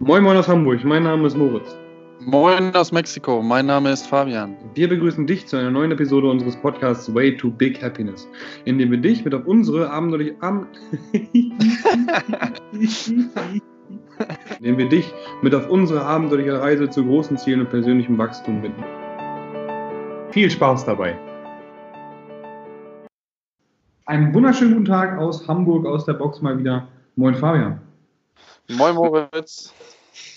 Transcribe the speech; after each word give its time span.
Moin 0.00 0.22
Moin 0.22 0.36
aus 0.36 0.46
Hamburg, 0.46 0.84
mein 0.84 1.02
Name 1.02 1.26
ist 1.26 1.36
Moritz. 1.36 1.76
Moin 2.20 2.72
aus 2.76 2.92
Mexiko, 2.92 3.42
mein 3.42 3.66
Name 3.66 3.90
ist 3.90 4.06
Fabian. 4.06 4.56
Wir 4.74 4.88
begrüßen 4.88 5.26
dich 5.26 5.48
zu 5.48 5.56
einer 5.56 5.72
neuen 5.72 5.90
Episode 5.90 6.30
unseres 6.30 6.54
Podcasts 6.56 7.12
Way 7.12 7.36
to 7.36 7.50
Big 7.50 7.82
Happiness, 7.82 8.28
in 8.64 8.78
dem 8.78 8.92
wir 8.92 8.98
dich 8.98 9.24
mit 9.24 9.34
auf 9.34 9.44
unsere 9.46 9.90
abenteuerliche 9.90 10.36
Am 10.40 10.68
indem 14.60 14.78
wir 14.78 14.88
dich 14.88 15.12
mit 15.42 15.52
auf 15.52 15.68
unsere 15.68 16.04
abenteuerliche 16.04 16.60
Reise 16.60 16.88
zu 16.88 17.04
großen 17.04 17.36
Zielen 17.36 17.62
und 17.62 17.70
persönlichem 17.70 18.16
Wachstum 18.18 18.62
binden. 18.62 18.84
Viel 20.30 20.48
Spaß 20.48 20.84
dabei! 20.84 21.18
Einen 24.06 24.32
wunderschönen 24.32 24.74
guten 24.74 24.84
Tag 24.84 25.18
aus 25.18 25.48
Hamburg, 25.48 25.86
aus 25.86 26.04
der 26.04 26.14
Box 26.14 26.40
mal 26.40 26.56
wieder. 26.56 26.86
Moin 27.16 27.34
Fabian. 27.34 27.87
Moin 28.70 28.94
Moritz. 28.94 29.72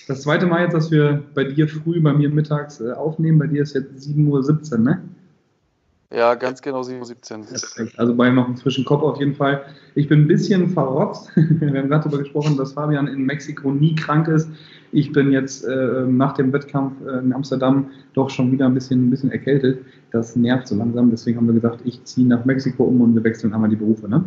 Das 0.08 0.22
zweite 0.22 0.46
Mal 0.46 0.64
jetzt, 0.64 0.74
dass 0.74 0.90
wir 0.90 1.22
bei 1.34 1.44
dir 1.44 1.68
früh, 1.68 2.00
bei 2.00 2.14
mir 2.14 2.30
mittags 2.30 2.80
äh, 2.80 2.92
aufnehmen. 2.94 3.38
Bei 3.38 3.48
dir 3.48 3.64
ist 3.64 3.74
jetzt 3.74 4.08
7.17 4.08 4.72
Uhr, 4.72 4.78
ne? 4.80 5.02
Ja, 6.14 6.36
ganz 6.36 6.62
genau 6.62 6.82
7.17 6.82 7.40
Uhr. 7.40 7.92
Also 7.98 8.16
bei 8.16 8.30
noch 8.30 8.46
einem 8.46 8.58
frischen 8.58 8.84
Kopf 8.84 9.04
auf 9.04 9.20
jeden 9.20 9.36
Fall. 9.36 9.64
Ich 9.96 10.08
bin 10.08 10.22
ein 10.22 10.28
bisschen 10.28 10.70
verrotzt. 10.70 11.32
Wir 11.36 11.68
haben 11.68 11.90
gerade 11.90 12.04
darüber 12.04 12.20
gesprochen, 12.20 12.58
dass 12.58 12.74
Fabian 12.74 13.08
in 13.08 13.26
Mexiko 13.26 13.72
nie 13.72 13.96
krank 13.96 14.28
ist. 14.28 14.50
Ich 14.92 15.12
bin 15.12 15.32
jetzt 15.32 15.64
äh, 15.66 16.06
nach 16.08 16.34
dem 16.34 16.52
Wettkampf 16.52 17.02
äh, 17.06 17.20
in 17.20 17.34
Amsterdam 17.34 17.92
doch 18.14 18.30
schon 18.30 18.52
wieder 18.52 18.66
ein 18.66 18.74
bisschen, 18.74 19.08
ein 19.08 19.10
bisschen 19.10 19.32
erkältet. 19.32 19.86
Das 20.12 20.36
nervt 20.36 20.68
so 20.68 20.76
langsam. 20.76 21.12
Deswegen 21.12 21.38
haben 21.38 21.48
wir 21.48 21.54
gesagt, 21.54 21.80
ich 21.86 22.04
ziehe 22.04 22.28
nach 22.28 22.44
Mexiko 22.44 22.84
um 22.84 23.02
und 23.02 23.16
wir 23.16 23.24
wechseln 23.24 23.54
einmal 23.54 23.70
die 23.70 23.78
Berufe. 23.78 24.10
Ne? 24.10 24.24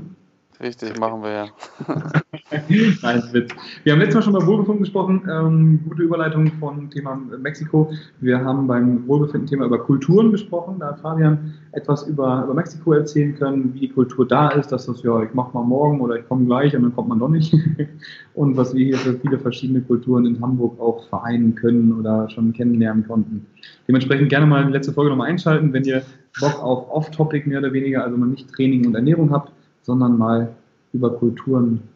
Richtig, 0.60 0.98
machen 1.00 1.22
wir 1.22 1.30
ja. 1.30 1.46
Nein, 3.02 3.22
Witz. 3.32 3.50
Wir 3.82 3.92
haben 3.92 3.98
letztes 3.98 4.14
Mal 4.14 4.22
schon 4.22 4.32
bei 4.34 4.46
Wohlbefinden 4.46 4.84
gesprochen. 4.84 5.22
Ähm, 5.28 5.80
gute 5.88 6.02
Überleitung 6.02 6.46
von 6.60 6.88
Thema 6.90 7.16
Mexiko. 7.16 7.90
Wir 8.20 8.38
haben 8.44 8.68
beim 8.68 9.06
Wohlbefinden-Thema 9.08 9.66
über 9.66 9.80
Kulturen 9.80 10.30
gesprochen. 10.30 10.76
Da 10.78 10.88
hat 10.88 11.00
Fabian 11.00 11.54
etwas 11.72 12.06
über, 12.06 12.44
über 12.44 12.54
Mexiko 12.54 12.92
erzählen 12.92 13.34
können, 13.34 13.74
wie 13.74 13.80
die 13.80 13.88
Kultur 13.88 14.28
da 14.28 14.50
ist, 14.50 14.70
dass 14.70 14.86
das 14.86 15.02
ja, 15.02 15.22
ich 15.22 15.34
mach 15.34 15.52
mal 15.54 15.64
morgen 15.64 16.00
oder 16.00 16.20
ich 16.20 16.28
komme 16.28 16.44
gleich 16.46 16.74
und 16.76 16.82
dann 16.82 16.94
kommt 16.94 17.08
man 17.08 17.18
doch 17.18 17.28
nicht. 17.28 17.52
und 18.34 18.56
was 18.56 18.74
wir 18.74 18.84
hier 18.84 18.98
für 18.98 19.14
viele 19.14 19.40
verschiedene 19.40 19.80
Kulturen 19.80 20.24
in 20.24 20.40
Hamburg 20.40 20.80
auch 20.80 21.08
vereinen 21.08 21.56
können 21.56 21.92
oder 21.98 22.30
schon 22.30 22.52
kennenlernen 22.52 23.06
konnten. 23.06 23.44
Dementsprechend 23.88 24.28
gerne 24.28 24.46
mal 24.46 24.64
die 24.64 24.72
letzte 24.72 24.92
Folge 24.92 25.10
nochmal 25.10 25.30
einschalten, 25.30 25.72
wenn 25.72 25.84
ihr 25.84 26.02
Bock 26.40 26.62
auf 26.62 26.90
Off-Topic 26.90 27.48
mehr 27.48 27.58
oder 27.58 27.72
weniger, 27.72 28.04
also 28.04 28.16
mal 28.16 28.26
nicht 28.26 28.48
Training 28.52 28.86
und 28.86 28.94
Ernährung 28.94 29.32
habt, 29.32 29.50
sondern 29.84 30.18
mal 30.18 30.54
über 30.92 31.10
Kulturen 31.10 31.88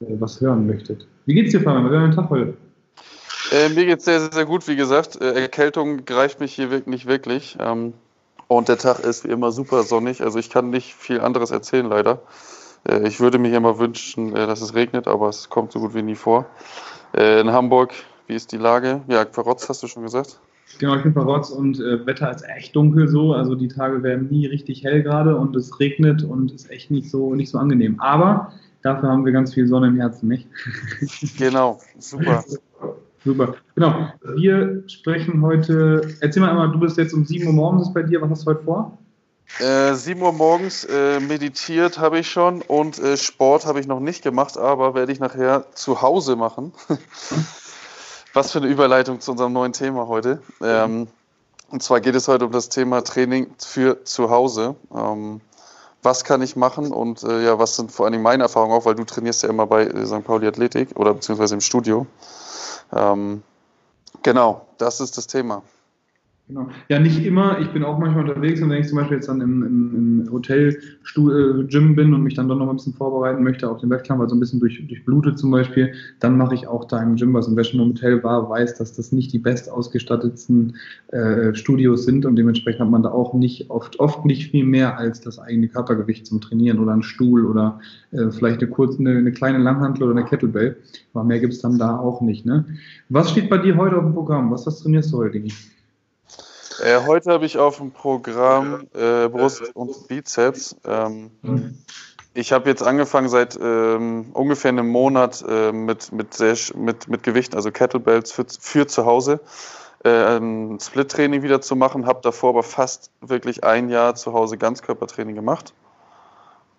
äh, 0.00 0.06
was 0.18 0.40
hören 0.40 0.66
möchtet. 0.66 1.06
Wie 1.26 1.34
geht's 1.34 1.52
dir, 1.52 1.60
Fabian? 1.60 1.86
Wie 1.86 1.92
war 1.92 2.00
dein 2.00 2.12
Tag 2.12 2.30
heute? 2.30 2.54
Äh, 3.52 3.68
mir 3.68 3.86
geht's 3.86 4.06
sehr, 4.06 4.20
sehr 4.32 4.46
gut. 4.46 4.66
Wie 4.68 4.76
gesagt, 4.76 5.20
äh, 5.20 5.42
Erkältung 5.42 6.04
greift 6.04 6.40
mich 6.40 6.54
hier 6.54 6.82
nicht 6.86 7.06
wirklich. 7.06 7.56
Ähm, 7.60 7.92
und 8.48 8.68
der 8.68 8.78
Tag 8.78 9.00
ist 9.00 9.24
wie 9.24 9.28
immer 9.28 9.52
super 9.52 9.82
sonnig. 9.82 10.22
Also 10.22 10.38
ich 10.38 10.50
kann 10.50 10.70
nicht 10.70 10.94
viel 10.94 11.20
anderes 11.20 11.50
erzählen, 11.50 11.86
leider. 11.86 12.22
Äh, 12.88 13.06
ich 13.06 13.20
würde 13.20 13.38
mir 13.38 13.54
immer 13.56 13.78
wünschen, 13.78 14.34
äh, 14.34 14.46
dass 14.46 14.60
es 14.60 14.74
regnet, 14.74 15.08
aber 15.08 15.28
es 15.28 15.50
kommt 15.50 15.72
so 15.72 15.80
gut 15.80 15.94
wie 15.94 16.02
nie 16.02 16.14
vor. 16.14 16.46
Äh, 17.14 17.40
in 17.40 17.52
Hamburg, 17.52 17.92
wie 18.26 18.34
ist 18.34 18.52
die 18.52 18.58
Lage? 18.58 19.02
Ja, 19.08 19.26
verrotzt 19.30 19.68
hast 19.68 19.82
du 19.82 19.86
schon 19.86 20.02
gesagt. 20.02 20.40
Genau, 20.78 20.96
ich 20.96 21.02
bin 21.02 21.12
verrotzt 21.12 21.52
und 21.52 21.78
äh, 21.78 22.04
Wetter 22.06 22.30
ist 22.30 22.44
echt 22.48 22.74
dunkel 22.74 23.08
so. 23.08 23.32
Also 23.32 23.54
die 23.54 23.68
Tage 23.68 24.02
werden 24.02 24.28
nie 24.28 24.46
richtig 24.46 24.82
hell 24.82 25.02
gerade 25.02 25.36
und 25.36 25.54
es 25.56 25.78
regnet 25.78 26.24
und 26.24 26.52
ist 26.52 26.70
echt 26.70 26.90
nicht 26.90 27.10
so, 27.10 27.34
nicht 27.34 27.50
so 27.50 27.58
angenehm. 27.58 28.00
Aber 28.00 28.52
dafür 28.82 29.08
haben 29.08 29.24
wir 29.24 29.32
ganz 29.32 29.54
viel 29.54 29.66
Sonne 29.66 29.88
im 29.88 29.96
Herzen, 29.96 30.28
nicht? 30.28 30.48
Genau, 31.38 31.80
super. 31.98 32.44
Super. 33.24 33.54
Genau. 33.74 34.08
Wir 34.36 34.84
sprechen 34.86 35.40
heute. 35.40 36.14
Erzähl 36.20 36.42
mal 36.42 36.50
einmal, 36.50 36.70
du 36.70 36.78
bist 36.78 36.98
jetzt 36.98 37.14
um 37.14 37.24
7 37.24 37.46
Uhr 37.46 37.54
morgens 37.54 37.92
bei 37.92 38.02
dir. 38.02 38.20
Was 38.20 38.30
hast 38.30 38.42
du 38.42 38.50
heute 38.50 38.64
vor? 38.64 38.98
Äh, 39.60 39.94
7 39.94 40.20
Uhr 40.20 40.32
morgens 40.32 40.84
äh, 40.84 41.20
meditiert 41.20 41.98
habe 41.98 42.18
ich 42.18 42.30
schon 42.30 42.60
und 42.60 42.98
äh, 42.98 43.16
Sport 43.16 43.66
habe 43.66 43.80
ich 43.80 43.86
noch 43.86 44.00
nicht 44.00 44.22
gemacht, 44.22 44.58
aber 44.58 44.94
werde 44.94 45.12
ich 45.12 45.20
nachher 45.20 45.66
zu 45.74 46.02
Hause 46.02 46.36
machen. 46.36 46.72
Was 48.34 48.50
für 48.50 48.58
eine 48.58 48.66
Überleitung 48.66 49.20
zu 49.20 49.30
unserem 49.30 49.52
neuen 49.52 49.72
Thema 49.72 50.08
heute. 50.08 50.42
Ähm, 50.60 51.06
und 51.70 51.82
zwar 51.84 52.00
geht 52.00 52.16
es 52.16 52.26
heute 52.26 52.46
um 52.46 52.52
das 52.52 52.68
Thema 52.68 53.02
Training 53.04 53.54
für 53.58 54.04
zu 54.04 54.28
Hause. 54.28 54.74
Ähm, 54.92 55.40
was 56.02 56.24
kann 56.24 56.42
ich 56.42 56.56
machen 56.56 56.92
und 56.92 57.22
äh, 57.22 57.44
ja, 57.44 57.60
was 57.60 57.76
sind 57.76 57.92
vor 57.92 58.06
allem 58.06 58.20
meine 58.20 58.42
Erfahrungen 58.42 58.72
auch, 58.72 58.84
weil 58.86 58.96
du 58.96 59.04
trainierst 59.04 59.44
ja 59.44 59.48
immer 59.48 59.68
bei 59.68 59.84
äh, 59.84 60.04
St. 60.04 60.24
Pauli 60.24 60.48
Athletik 60.48 60.90
oder 60.96 61.14
beziehungsweise 61.14 61.54
im 61.54 61.60
Studio. 61.60 62.06
Ähm, 62.92 63.44
genau, 64.24 64.66
das 64.78 65.00
ist 65.00 65.16
das 65.16 65.28
Thema. 65.28 65.62
Genau. 66.46 66.68
Ja, 66.90 66.98
nicht 66.98 67.24
immer. 67.24 67.58
Ich 67.60 67.68
bin 67.70 67.84
auch 67.84 67.98
manchmal 67.98 68.28
unterwegs 68.28 68.60
und 68.60 68.68
wenn 68.68 68.82
ich 68.82 68.88
zum 68.88 68.98
Beispiel 68.98 69.16
jetzt 69.16 69.30
dann 69.30 69.40
im, 69.40 69.62
im, 69.62 70.26
im 70.26 70.30
Hotel 70.30 70.76
äh, 70.76 71.64
Gym 71.64 71.96
bin 71.96 72.12
und 72.12 72.22
mich 72.22 72.34
dann 72.34 72.48
doch 72.48 72.58
noch 72.58 72.68
ein 72.68 72.76
bisschen 72.76 72.92
vorbereiten 72.92 73.42
möchte 73.42 73.70
auf 73.70 73.78
den 73.78 73.88
Wettkampf, 73.88 74.20
also 74.20 74.36
ein 74.36 74.40
bisschen 74.40 74.60
durch, 74.60 74.86
durchblutet 74.86 75.38
zum 75.38 75.50
Beispiel, 75.50 75.94
dann 76.20 76.36
mache 76.36 76.54
ich 76.54 76.68
auch 76.68 76.84
da 76.84 77.02
im 77.02 77.16
Gym 77.16 77.32
was. 77.32 77.48
Und 77.48 77.56
wer 77.56 77.64
schon 77.64 77.80
im 77.80 77.88
Hotel 77.88 78.22
war, 78.22 78.50
weiß, 78.50 78.76
dass 78.76 78.92
das 78.92 79.10
nicht 79.10 79.32
die 79.32 79.38
best 79.38 79.70
ausgestattetsten 79.70 80.76
äh, 81.08 81.54
Studios 81.54 82.04
sind 82.04 82.26
und 82.26 82.36
dementsprechend 82.36 82.82
hat 82.82 82.90
man 82.90 83.02
da 83.02 83.10
auch 83.10 83.32
nicht 83.32 83.70
oft, 83.70 83.98
oft 83.98 84.26
nicht 84.26 84.50
viel 84.50 84.66
mehr 84.66 84.98
als 84.98 85.22
das 85.22 85.38
eigene 85.38 85.68
Körpergewicht 85.68 86.26
zum 86.26 86.42
Trainieren 86.42 86.78
oder 86.78 86.92
einen 86.92 87.02
Stuhl 87.02 87.46
oder 87.46 87.80
äh, 88.10 88.30
vielleicht 88.30 88.60
eine 88.60 88.70
kurze, 88.70 88.98
eine, 88.98 89.16
eine, 89.16 89.32
kleine 89.32 89.56
Langhantel 89.56 90.02
oder 90.02 90.12
eine 90.18 90.28
Kettlebell. 90.28 90.76
Aber 91.14 91.24
mehr 91.24 91.40
gibt 91.40 91.54
es 91.54 91.62
dann 91.62 91.78
da 91.78 91.96
auch 91.96 92.20
nicht. 92.20 92.44
Ne? 92.44 92.66
Was 93.08 93.30
steht 93.30 93.48
bei 93.48 93.56
dir 93.56 93.78
heute 93.78 93.96
auf 93.96 94.04
dem 94.04 94.12
Programm? 94.12 94.50
Was 94.50 94.66
was 94.66 94.82
trainierst 94.82 95.10
du 95.10 95.16
heute, 95.16 95.40
Digi? 95.40 95.54
Äh, 96.80 97.00
heute 97.06 97.32
habe 97.32 97.46
ich 97.46 97.58
auf 97.58 97.78
dem 97.78 97.92
Programm 97.92 98.86
äh, 98.94 99.28
Brust 99.28 99.62
und 99.74 100.08
Bizeps. 100.08 100.76
Ähm, 100.84 101.30
mhm. 101.42 101.78
Ich 102.34 102.52
habe 102.52 102.68
jetzt 102.68 102.82
angefangen 102.82 103.28
seit 103.28 103.56
ähm, 103.60 104.30
ungefähr 104.32 104.70
einem 104.70 104.88
Monat 104.88 105.44
äh, 105.48 105.70
mit, 105.70 106.10
mit, 106.12 106.34
sehr, 106.34 106.56
mit, 106.74 107.06
mit 107.08 107.22
Gewichten, 107.22 107.54
also 107.54 107.70
Kettlebells 107.70 108.32
für, 108.32 108.44
für 108.58 108.88
zu 108.88 109.06
Hause, 109.06 109.40
äh, 110.04 110.36
ein 110.36 110.80
Split-Training 110.80 111.42
wieder 111.42 111.60
zu 111.60 111.76
machen. 111.76 112.06
Habe 112.06 112.20
davor 112.22 112.50
aber 112.50 112.64
fast 112.64 113.12
wirklich 113.20 113.62
ein 113.62 113.88
Jahr 113.88 114.16
zu 114.16 114.32
Hause 114.32 114.58
Ganzkörpertraining 114.58 115.36
gemacht. 115.36 115.74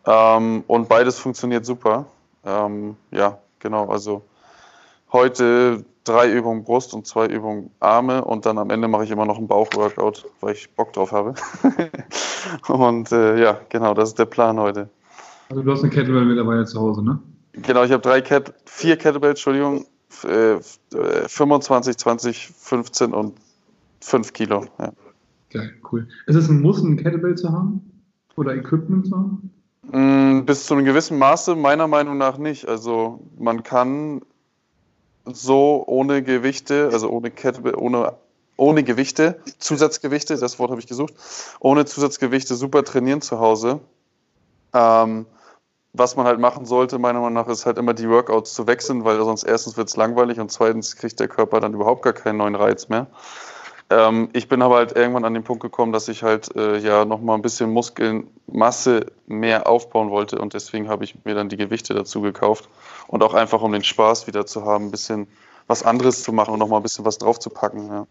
Ähm, 0.05 0.65
und 0.67 0.89
beides 0.89 1.17
funktioniert 1.17 1.65
super. 1.65 2.05
Ähm, 2.43 2.97
ja, 3.11 3.37
genau. 3.59 3.87
Also 3.89 4.23
heute 5.13 5.85
drei 6.05 6.31
Übungen 6.31 6.63
Brust 6.63 6.93
und 6.93 7.05
zwei 7.05 7.27
Übungen 7.27 7.71
Arme 7.79 8.23
und 8.23 8.45
dann 8.45 8.57
am 8.57 8.69
Ende 8.69 8.87
mache 8.87 9.03
ich 9.03 9.11
immer 9.11 9.25
noch 9.25 9.37
ein 9.37 9.47
Bauchworkout, 9.47 10.25
weil 10.39 10.53
ich 10.53 10.69
Bock 10.75 10.93
drauf 10.93 11.11
habe. 11.11 11.33
und 12.67 13.11
äh, 13.11 13.41
ja, 13.41 13.59
genau, 13.69 13.93
das 13.93 14.09
ist 14.09 14.19
der 14.19 14.25
Plan 14.25 14.59
heute. 14.59 14.89
Also 15.49 15.61
du 15.61 15.71
hast 15.71 15.81
eine 15.81 15.89
Kettlebell 15.89 16.25
mittlerweile 16.25 16.65
zu 16.65 16.79
Hause, 16.79 17.03
ne? 17.03 17.19
Genau, 17.53 17.83
ich 17.83 17.91
habe 17.91 18.01
drei 18.01 18.21
Ket 18.21 18.53
vier 18.65 18.97
Kettlebells, 18.97 19.39
Entschuldigung, 19.39 19.85
äh, 20.23 20.57
25, 21.27 21.97
20, 21.97 22.47
15 22.47 23.13
und 23.13 23.35
5 24.01 24.33
Kilo. 24.33 24.65
Ja. 24.79 24.91
Geil, 25.51 25.73
cool. 25.91 26.07
Ist 26.27 26.35
es 26.35 26.49
ein 26.49 26.61
Muss, 26.61 26.81
ein 26.81 26.97
Kettlebell 26.97 27.35
zu 27.35 27.51
haben? 27.51 27.81
Oder 28.35 28.55
Equipment 28.55 29.07
zu 29.07 29.15
haben? 29.15 29.51
Mm, 29.91 30.45
bis 30.45 30.65
zu 30.65 30.73
einem 30.73 30.85
gewissen 30.85 31.17
Maße 31.17 31.55
meiner 31.55 31.87
Meinung 31.87 32.17
nach 32.17 32.37
nicht. 32.37 32.67
Also 32.67 33.21
man 33.37 33.63
kann 33.63 34.21
so 35.25 35.83
ohne 35.87 36.23
Gewichte, 36.23 36.89
also 36.91 37.09
ohne 37.09 37.31
Kette, 37.31 37.77
ohne, 37.77 38.13
ohne 38.57 38.83
Gewichte, 38.83 39.39
Zusatzgewichte, 39.59 40.37
das 40.37 40.59
Wort 40.59 40.71
habe 40.71 40.79
ich 40.79 40.87
gesucht, 40.87 41.13
ohne 41.59 41.85
Zusatzgewichte 41.85 42.55
super 42.55 42.83
trainieren 42.83 43.21
zu 43.21 43.39
Hause. 43.39 43.79
Ähm, 44.73 45.25
was 45.93 46.15
man 46.15 46.25
halt 46.25 46.39
machen 46.39 46.65
sollte, 46.65 46.99
meiner 46.99 47.19
Meinung 47.19 47.33
nach, 47.33 47.47
ist 47.47 47.65
halt 47.65 47.77
immer 47.77 47.93
die 47.93 48.09
Workouts 48.09 48.53
zu 48.53 48.67
wechseln, 48.67 49.05
weil 49.05 49.17
sonst 49.23 49.43
erstens 49.43 49.77
wird 49.77 49.87
es 49.87 49.95
langweilig 49.95 50.39
und 50.39 50.51
zweitens 50.51 50.97
kriegt 50.97 51.19
der 51.19 51.29
Körper 51.29 51.61
dann 51.61 51.73
überhaupt 51.73 52.01
gar 52.01 52.13
keinen 52.13 52.37
neuen 52.37 52.55
Reiz 52.55 52.89
mehr. 52.89 53.07
Ähm, 53.89 54.29
ich 54.33 54.47
bin 54.47 54.61
aber 54.61 54.77
halt 54.77 54.95
irgendwann 54.95 55.25
an 55.25 55.33
den 55.33 55.43
Punkt 55.43 55.61
gekommen, 55.61 55.93
dass 55.93 56.07
ich 56.07 56.23
halt 56.23 56.55
äh, 56.55 56.79
ja 56.79 57.05
nochmal 57.05 57.37
ein 57.37 57.43
bisschen 57.43 57.71
Muskelmasse 57.71 59.05
mehr 59.27 59.67
aufbauen 59.67 60.09
wollte 60.09 60.39
und 60.39 60.53
deswegen 60.53 60.89
habe 60.89 61.03
ich 61.03 61.23
mir 61.23 61.35
dann 61.35 61.49
die 61.49 61.57
Gewichte 61.57 61.93
dazu 61.93 62.21
gekauft 62.21 62.67
und 63.07 63.21
auch 63.21 63.35
einfach 63.35 63.61
um 63.61 63.71
den 63.71 63.83
Spaß 63.83 64.25
wieder 64.25 64.45
zu 64.45 64.65
haben, 64.65 64.85
ein 64.85 64.91
bisschen 64.91 65.27
was 65.67 65.83
anderes 65.83 66.23
zu 66.23 66.31
machen 66.33 66.53
und 66.53 66.59
nochmal 66.59 66.79
ein 66.79 66.83
bisschen 66.83 67.05
was 67.05 67.19
drauf 67.19 67.39
zu 67.39 67.49
packen. 67.49 67.87
Ja. 67.87 68.07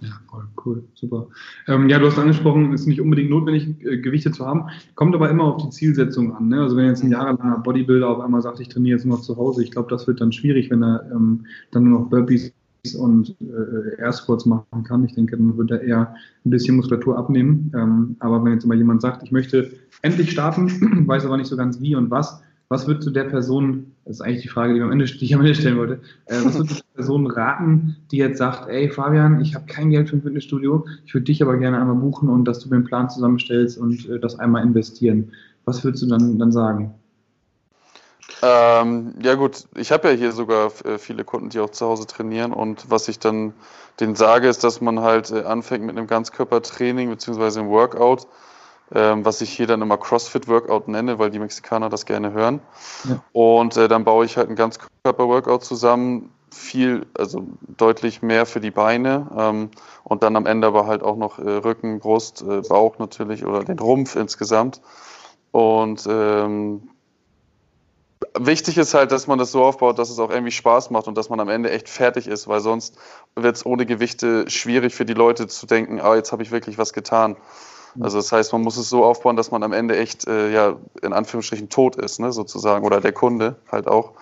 Ja, 0.00 0.10
cool, 0.32 0.48
cool 0.64 0.84
super. 0.94 1.28
Ähm, 1.68 1.88
ja, 1.88 2.00
du 2.00 2.06
hast 2.06 2.18
angesprochen, 2.18 2.72
es 2.72 2.80
ist 2.80 2.86
nicht 2.88 3.00
unbedingt 3.00 3.30
notwendig, 3.30 3.80
äh, 3.84 3.98
Gewichte 3.98 4.32
zu 4.32 4.44
haben, 4.44 4.68
kommt 4.96 5.14
aber 5.14 5.30
immer 5.30 5.44
auf 5.44 5.62
die 5.62 5.70
Zielsetzung 5.70 6.34
an. 6.34 6.48
Ne? 6.48 6.60
Also 6.60 6.76
wenn 6.76 6.86
jetzt 6.86 7.04
ein 7.04 7.12
jahrelanger 7.12 7.58
Bodybuilder 7.58 8.08
auf 8.08 8.20
einmal 8.20 8.42
sagt, 8.42 8.58
ich 8.58 8.68
trainiere 8.68 8.96
jetzt 8.96 9.06
nur 9.06 9.18
noch 9.18 9.22
zu 9.22 9.36
Hause, 9.36 9.62
ich 9.62 9.70
glaube, 9.70 9.88
das 9.90 10.08
wird 10.08 10.20
dann 10.20 10.32
schwierig, 10.32 10.68
wenn 10.70 10.82
er 10.82 11.08
ähm, 11.12 11.46
dann 11.70 11.84
nur 11.84 12.00
noch 12.00 12.10
Burpees 12.10 12.52
und 12.92 13.34
äh, 13.40 13.98
Air 13.98 14.12
Squats 14.12 14.44
machen 14.44 14.84
kann. 14.84 15.04
Ich 15.04 15.14
denke, 15.14 15.38
dann 15.38 15.56
wird 15.56 15.70
er 15.70 15.80
eher 15.80 16.14
ein 16.44 16.50
bisschen 16.50 16.76
Muskulatur 16.76 17.16
abnehmen. 17.16 17.72
Ähm, 17.74 18.16
aber 18.18 18.44
wenn 18.44 18.52
jetzt 18.52 18.66
mal 18.66 18.76
jemand 18.76 19.00
sagt, 19.00 19.22
ich 19.22 19.32
möchte 19.32 19.70
endlich 20.02 20.30
starten, 20.30 20.68
weiß 21.08 21.24
aber 21.24 21.38
nicht 21.38 21.48
so 21.48 21.56
ganz 21.56 21.80
wie 21.80 21.94
und 21.94 22.10
was, 22.10 22.42
Was 22.68 22.86
würdest 22.86 23.06
du 23.06 23.10
der 23.10 23.24
Person, 23.24 23.92
das 24.04 24.16
ist 24.16 24.20
eigentlich 24.22 24.42
die 24.42 24.48
Frage, 24.48 24.74
die, 24.74 24.80
am 24.80 24.90
Ende, 24.90 25.04
die 25.04 25.24
ich 25.24 25.34
am 25.34 25.42
Ende 25.42 25.54
stellen 25.54 25.76
wollte, 25.76 26.00
äh, 26.26 26.36
was 26.44 26.56
würdest 26.56 26.80
du 26.80 26.82
der 26.82 26.94
Person 26.96 27.26
raten, 27.26 27.96
die 28.10 28.16
jetzt 28.16 28.38
sagt, 28.38 28.68
ey 28.68 28.88
Fabian, 28.90 29.40
ich 29.40 29.54
habe 29.54 29.66
kein 29.66 29.90
Geld 29.90 30.08
für 30.08 30.16
ein 30.16 30.22
Fitnessstudio, 30.22 30.86
ich 31.04 31.14
würde 31.14 31.24
dich 31.24 31.42
aber 31.42 31.58
gerne 31.58 31.78
einmal 31.78 31.96
buchen 31.96 32.28
und 32.28 32.46
dass 32.46 32.60
du 32.60 32.70
mir 32.70 32.76
einen 32.76 32.84
Plan 32.84 33.10
zusammenstellst 33.10 33.78
und 33.78 34.08
äh, 34.08 34.18
das 34.18 34.38
einmal 34.38 34.64
investieren. 34.64 35.30
Was 35.66 35.84
würdest 35.84 36.02
du 36.02 36.08
dann, 36.08 36.38
dann 36.38 36.52
sagen? 36.52 36.94
Ähm, 38.42 39.14
ja 39.22 39.34
gut, 39.34 39.64
ich 39.74 39.92
habe 39.92 40.10
ja 40.10 40.14
hier 40.14 40.32
sogar 40.32 40.70
äh, 40.84 40.98
viele 40.98 41.24
Kunden, 41.24 41.50
die 41.50 41.60
auch 41.60 41.70
zu 41.70 41.86
Hause 41.86 42.06
trainieren 42.06 42.52
und 42.52 42.90
was 42.90 43.08
ich 43.08 43.18
dann 43.18 43.54
denen 44.00 44.16
sage, 44.16 44.48
ist, 44.48 44.64
dass 44.64 44.80
man 44.80 45.00
halt 45.00 45.30
äh, 45.30 45.42
anfängt 45.42 45.84
mit 45.84 45.96
einem 45.96 46.06
Ganzkörpertraining 46.06 47.10
beziehungsweise 47.10 47.60
einem 47.60 47.70
Workout, 47.70 48.26
ähm, 48.94 49.24
was 49.24 49.40
ich 49.40 49.50
hier 49.50 49.66
dann 49.66 49.82
immer 49.82 49.96
CrossFit-Workout 49.96 50.88
nenne, 50.88 51.18
weil 51.18 51.30
die 51.30 51.38
Mexikaner 51.38 51.88
das 51.88 52.06
gerne 52.06 52.32
hören. 52.32 52.60
Ja. 53.08 53.22
Und 53.32 53.76
äh, 53.76 53.88
dann 53.88 54.04
baue 54.04 54.24
ich 54.24 54.36
halt 54.36 54.50
ein 54.50 54.56
Ganzkörper-Workout 54.56 55.64
zusammen, 55.64 56.30
viel, 56.50 57.06
also 57.18 57.46
deutlich 57.76 58.22
mehr 58.22 58.46
für 58.46 58.60
die 58.60 58.70
Beine 58.70 59.26
ähm, 59.36 59.70
und 60.04 60.22
dann 60.22 60.36
am 60.36 60.46
Ende 60.46 60.68
aber 60.68 60.86
halt 60.86 61.02
auch 61.02 61.16
noch 61.16 61.38
äh, 61.38 61.50
Rücken, 61.50 61.98
Brust, 61.98 62.42
äh, 62.42 62.60
Bauch 62.60 62.98
natürlich 62.98 63.44
oder 63.44 63.64
den 63.64 63.78
Rumpf 63.78 64.16
insgesamt. 64.16 64.80
Und 65.50 66.06
ähm, 66.08 66.90
wichtig 68.38 68.78
ist 68.78 68.94
halt, 68.94 69.12
dass 69.12 69.26
man 69.26 69.38
das 69.38 69.52
so 69.52 69.64
aufbaut, 69.64 69.98
dass 69.98 70.10
es 70.10 70.18
auch 70.18 70.30
irgendwie 70.30 70.50
Spaß 70.50 70.90
macht 70.90 71.06
und 71.06 71.16
dass 71.16 71.28
man 71.28 71.40
am 71.40 71.48
Ende 71.48 71.70
echt 71.70 71.88
fertig 71.88 72.26
ist, 72.26 72.48
weil 72.48 72.60
sonst 72.60 72.96
wird 73.36 73.56
es 73.56 73.64
ohne 73.66 73.86
Gewichte 73.86 74.48
schwierig 74.50 74.94
für 74.94 75.04
die 75.04 75.14
Leute 75.14 75.46
zu 75.46 75.66
denken, 75.66 76.00
ah, 76.00 76.14
jetzt 76.14 76.32
habe 76.32 76.42
ich 76.42 76.50
wirklich 76.50 76.78
was 76.78 76.92
getan. 76.92 77.36
Also 78.00 78.16
das 78.18 78.32
heißt, 78.32 78.52
man 78.52 78.62
muss 78.62 78.76
es 78.76 78.88
so 78.88 79.04
aufbauen, 79.04 79.36
dass 79.36 79.52
man 79.52 79.62
am 79.62 79.72
Ende 79.72 79.96
echt, 79.96 80.26
äh, 80.26 80.50
ja, 80.52 80.76
in 81.02 81.12
Anführungsstrichen 81.12 81.68
tot 81.68 81.94
ist, 81.94 82.18
ne, 82.18 82.32
sozusagen, 82.32 82.84
oder 82.84 83.00
der 83.00 83.12
Kunde 83.12 83.54
halt 83.70 83.86
auch, 83.86 84.12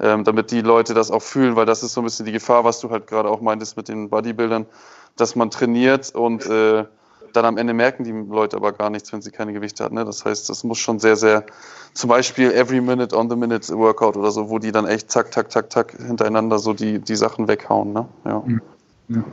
ähm, 0.00 0.24
damit 0.24 0.50
die 0.50 0.60
Leute 0.60 0.92
das 0.92 1.10
auch 1.10 1.22
fühlen, 1.22 1.56
weil 1.56 1.64
das 1.64 1.82
ist 1.82 1.94
so 1.94 2.02
ein 2.02 2.04
bisschen 2.04 2.26
die 2.26 2.32
Gefahr, 2.32 2.64
was 2.64 2.80
du 2.80 2.90
halt 2.90 3.06
gerade 3.06 3.30
auch 3.30 3.40
meintest 3.40 3.78
mit 3.78 3.88
den 3.88 4.10
Bodybuildern, 4.10 4.66
dass 5.16 5.34
man 5.34 5.50
trainiert 5.50 6.14
und 6.14 6.44
äh, 6.44 6.84
dann 7.36 7.44
am 7.44 7.58
Ende 7.58 7.74
merken 7.74 8.04
die 8.04 8.12
Leute 8.12 8.56
aber 8.56 8.72
gar 8.72 8.90
nichts, 8.90 9.12
wenn 9.12 9.22
sie 9.22 9.30
keine 9.30 9.52
Gewichte 9.52 9.84
hat. 9.84 9.92
Ne? 9.92 10.04
Das 10.04 10.24
heißt, 10.24 10.48
das 10.48 10.64
muss 10.64 10.78
schon 10.78 10.98
sehr, 10.98 11.16
sehr, 11.16 11.44
zum 11.92 12.08
Beispiel 12.08 12.50
Every 12.52 12.80
Minute 12.80 13.16
on 13.16 13.28
the 13.28 13.36
Minute 13.36 13.72
Workout 13.76 14.16
oder 14.16 14.30
so, 14.30 14.48
wo 14.48 14.58
die 14.58 14.72
dann 14.72 14.86
echt 14.86 15.10
zack, 15.10 15.32
zack, 15.32 15.52
zack, 15.52 15.70
zack 15.72 15.96
hintereinander 16.06 16.58
so 16.58 16.72
die, 16.72 16.98
die 16.98 17.16
Sachen 17.16 17.46
weghauen. 17.48 17.92
Ne? 17.92 18.06
Ja. 18.24 18.44
ja. 19.08 19.24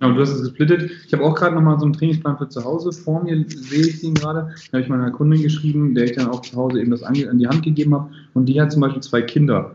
Ja, 0.00 0.08
du 0.08 0.20
hast 0.20 0.30
es 0.30 0.42
gesplittet. 0.42 0.90
Ich 1.06 1.12
habe 1.12 1.24
auch 1.24 1.34
gerade 1.34 1.56
nochmal 1.56 1.78
so 1.78 1.84
einen 1.84 1.92
Trainingsplan 1.92 2.38
für 2.38 2.48
zu 2.48 2.64
Hause 2.64 2.92
vor 2.92 3.22
mir, 3.24 3.44
sehe 3.48 3.86
ich 3.86 4.00
den 4.00 4.14
gerade. 4.14 4.54
Da 4.70 4.78
habe 4.78 4.82
ich 4.82 4.88
meiner 4.88 5.10
Kundin 5.10 5.42
geschrieben, 5.42 5.94
der 5.94 6.04
ich 6.04 6.12
dann 6.12 6.28
auch 6.28 6.40
zu 6.42 6.56
Hause 6.56 6.80
eben 6.80 6.90
das 6.90 7.02
an 7.02 7.14
die 7.14 7.48
Hand 7.48 7.64
gegeben 7.64 7.94
habe. 7.94 8.10
Und 8.32 8.46
die 8.46 8.60
hat 8.60 8.70
zum 8.72 8.80
Beispiel 8.80 9.02
zwei 9.02 9.22
Kinder. 9.22 9.72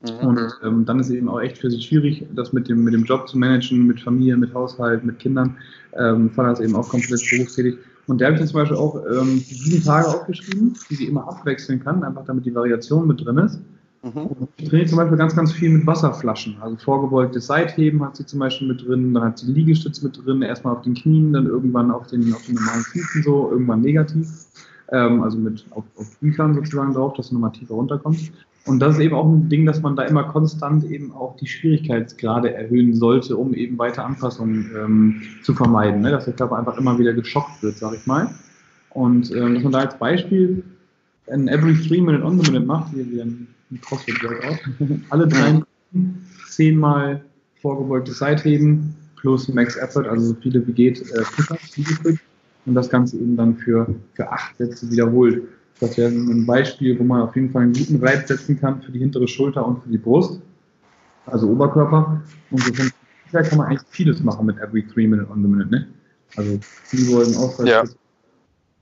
Mhm. 0.00 0.26
Und 0.26 0.40
ähm, 0.64 0.84
dann 0.84 1.00
ist 1.00 1.06
es 1.06 1.14
eben 1.14 1.28
auch 1.28 1.40
echt 1.40 1.58
für 1.58 1.70
sie 1.70 1.80
schwierig, 1.80 2.24
das 2.34 2.52
mit 2.52 2.68
dem, 2.68 2.84
mit 2.84 2.94
dem 2.94 3.04
Job 3.04 3.28
zu 3.28 3.36
managen, 3.36 3.86
mit 3.86 4.00
Familie, 4.00 4.36
mit 4.36 4.54
Haushalt, 4.54 5.04
mit 5.04 5.18
Kindern. 5.18 5.56
Ähm, 5.98 6.30
Vater 6.30 6.52
ist 6.52 6.60
eben 6.60 6.76
auch 6.76 6.88
komplett 6.88 7.20
berufstätig. 7.30 7.78
Und 8.06 8.20
der 8.20 8.28
habe 8.28 8.34
ich 8.34 8.40
dann 8.40 8.48
zum 8.48 8.60
Beispiel 8.60 8.76
auch 8.76 9.02
ähm, 9.06 9.38
sieben 9.38 9.84
Tage 9.84 10.08
aufgeschrieben, 10.08 10.74
die 10.88 10.94
sie 10.94 11.06
immer 11.06 11.28
abwechseln 11.28 11.82
kann, 11.82 12.02
einfach 12.04 12.24
damit 12.24 12.46
die 12.46 12.54
Variation 12.54 13.06
mit 13.06 13.24
drin 13.24 13.38
ist. 13.38 13.60
Mhm. 14.02 14.48
Ich 14.56 14.68
trainiere 14.68 14.88
zum 14.88 14.98
Beispiel 14.98 15.18
ganz, 15.18 15.34
ganz 15.34 15.52
viel 15.52 15.70
mit 15.70 15.86
Wasserflaschen. 15.86 16.56
Also 16.60 16.76
vorgebeugtes 16.76 17.46
Seitheben 17.46 18.02
hat 18.02 18.16
sie 18.16 18.24
zum 18.24 18.38
Beispiel 18.38 18.68
mit 18.68 18.86
drin, 18.86 19.12
dann 19.12 19.24
hat 19.24 19.38
sie 19.38 19.52
Liegestütz 19.52 20.00
mit 20.02 20.24
drin, 20.24 20.42
erstmal 20.42 20.76
auf 20.76 20.82
den 20.82 20.94
Knien, 20.94 21.32
dann 21.32 21.46
irgendwann 21.46 21.90
auf 21.90 22.06
den, 22.06 22.32
auf 22.32 22.46
den 22.46 22.54
normalen 22.54 22.82
Füßen 22.82 23.22
so, 23.24 23.50
irgendwann 23.50 23.80
negativ. 23.80 24.28
Ähm, 24.90 25.22
also 25.22 25.38
mit 25.38 25.64
auf, 25.70 25.84
auf 25.96 26.16
Büchern 26.18 26.54
sozusagen 26.54 26.94
drauf, 26.94 27.14
dass 27.14 27.28
du 27.28 27.34
nochmal 27.34 27.52
tiefer 27.52 27.74
runterkommst. 27.74 28.32
Und 28.66 28.80
das 28.80 28.96
ist 28.96 29.00
eben 29.00 29.14
auch 29.14 29.26
ein 29.26 29.48
Ding, 29.48 29.64
dass 29.64 29.80
man 29.80 29.96
da 29.96 30.02
immer 30.02 30.24
konstant 30.24 30.84
eben 30.84 31.12
auch 31.12 31.36
die 31.36 31.46
Schwierigkeitsgrade 31.46 32.52
erhöhen 32.52 32.94
sollte, 32.94 33.36
um 33.36 33.54
eben 33.54 33.78
weiter 33.78 34.04
Anpassungen 34.04 34.70
ähm, 34.76 35.22
zu 35.42 35.54
vermeiden, 35.54 36.02
ne? 36.02 36.10
dass 36.10 36.26
der 36.26 36.34
Körper 36.34 36.58
einfach 36.58 36.76
immer 36.76 36.98
wieder 36.98 37.14
geschockt 37.14 37.62
wird, 37.62 37.78
sag 37.78 37.94
ich 37.94 38.06
mal. 38.06 38.34
Und 38.90 39.30
ähm, 39.34 39.54
dass 39.54 39.62
man 39.62 39.72
da 39.72 39.78
als 39.80 39.98
Beispiel 39.98 40.62
ein 41.30 41.48
Every 41.48 41.74
Three 41.74 42.00
Minute 42.00 42.24
On 42.24 42.38
the 42.38 42.50
Minute 42.50 42.66
macht, 42.66 42.94
wie 42.94 43.10
wir 43.10 43.24
ein 43.24 43.48
CrossFit 43.80 44.22
Workout, 44.22 44.58
alle 45.10 45.28
drei 45.28 45.62
zehnmal 46.48 47.22
vorgebeugtes 47.60 48.18
Seitheben 48.18 48.94
plus 49.16 49.48
Max 49.48 49.76
Effort, 49.76 50.06
also 50.06 50.26
so 50.26 50.34
viele 50.40 50.66
wie 50.66 50.72
geht, 50.72 51.00
äh, 51.00 51.22
Push-Ups, 51.22 52.18
und 52.68 52.74
das 52.74 52.88
Ganze 52.88 53.16
eben 53.16 53.36
dann 53.36 53.56
für, 53.56 53.94
für 54.14 54.30
acht 54.30 54.56
Sätze 54.58 54.90
wiederholt. 54.90 55.42
Das 55.80 55.96
wäre 55.96 56.10
ein 56.10 56.46
Beispiel, 56.46 56.98
wo 56.98 57.04
man 57.04 57.22
auf 57.22 57.34
jeden 57.36 57.50
Fall 57.50 57.62
einen 57.62 57.72
guten 57.72 57.96
Reiz 57.96 58.28
setzen 58.28 58.58
kann 58.60 58.82
für 58.82 58.92
die 58.92 58.98
hintere 58.98 59.28
Schulter 59.28 59.66
und 59.66 59.82
für 59.82 59.88
die 59.88 59.98
Brust, 59.98 60.40
also 61.26 61.48
Oberkörper. 61.48 62.20
Und 62.50 62.62
so 62.62 62.72
kann 63.32 63.58
man 63.58 63.68
eigentlich 63.68 63.88
vieles 63.90 64.22
machen 64.22 64.46
mit 64.46 64.58
every 64.58 64.86
three 64.86 65.06
minute 65.06 65.30
on 65.30 65.42
the 65.42 65.48
minute, 65.48 65.70
ne? 65.70 65.86
Also 66.36 66.58
Kniebeugen, 66.90 67.36
Ausfall, 67.36 67.68
ja. 67.68 67.84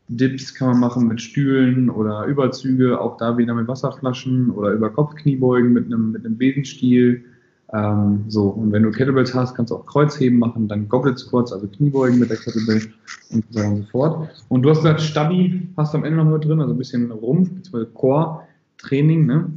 Dips 0.09 0.55
kann 0.55 0.69
man 0.69 0.81
machen 0.81 1.09
mit 1.09 1.21
Stühlen 1.21 1.91
oder 1.91 2.25
Überzüge, 2.27 3.01
auch 3.01 3.17
da 3.17 3.37
wieder 3.37 3.55
mit 3.55 3.67
Wasserflaschen 3.67 4.51
oder 4.51 4.71
über 4.71 4.91
Kopfkniebeugen 4.91 5.73
mit 5.73 5.87
einem, 5.87 6.13
mit 6.13 6.25
einem 6.25 6.39
Besenstiel. 6.39 7.25
Ähm, 7.73 8.25
so, 8.29 8.49
und 8.49 8.71
wenn 8.71 8.85
du 8.85 8.93
Kettlebells 8.93 9.35
hast, 9.35 9.55
kannst 9.55 9.73
du 9.73 9.77
auch 9.77 9.87
Kreuzheben 9.87 10.39
machen, 10.39 10.69
dann 10.69 10.89
Goblet 10.89 11.19
Squats, 11.19 11.53
also 11.53 11.67
Kniebeugen 11.67 12.19
mit 12.19 12.31
der 12.31 12.37
Kettlebell 12.37 12.93
und 13.31 13.45
so 13.51 13.59
weiter 13.59 13.69
und 13.69 13.77
so 13.79 13.91
fort. 13.91 14.29
Und 14.49 14.63
du 14.63 14.71
hast 14.71 14.79
gesagt, 14.79 15.01
Stabi 15.01 15.69
hast 15.77 15.93
du 15.93 15.99
am 15.99 16.05
Ende 16.05 16.23
noch 16.23 16.31
mit 16.31 16.45
drin, 16.45 16.61
also 16.61 16.75
ein 16.75 16.79
bisschen 16.79 17.11
Rumpf, 17.11 17.51
bzw. 17.51 17.87
Core-Training, 17.93 19.27
ne? 19.27 19.51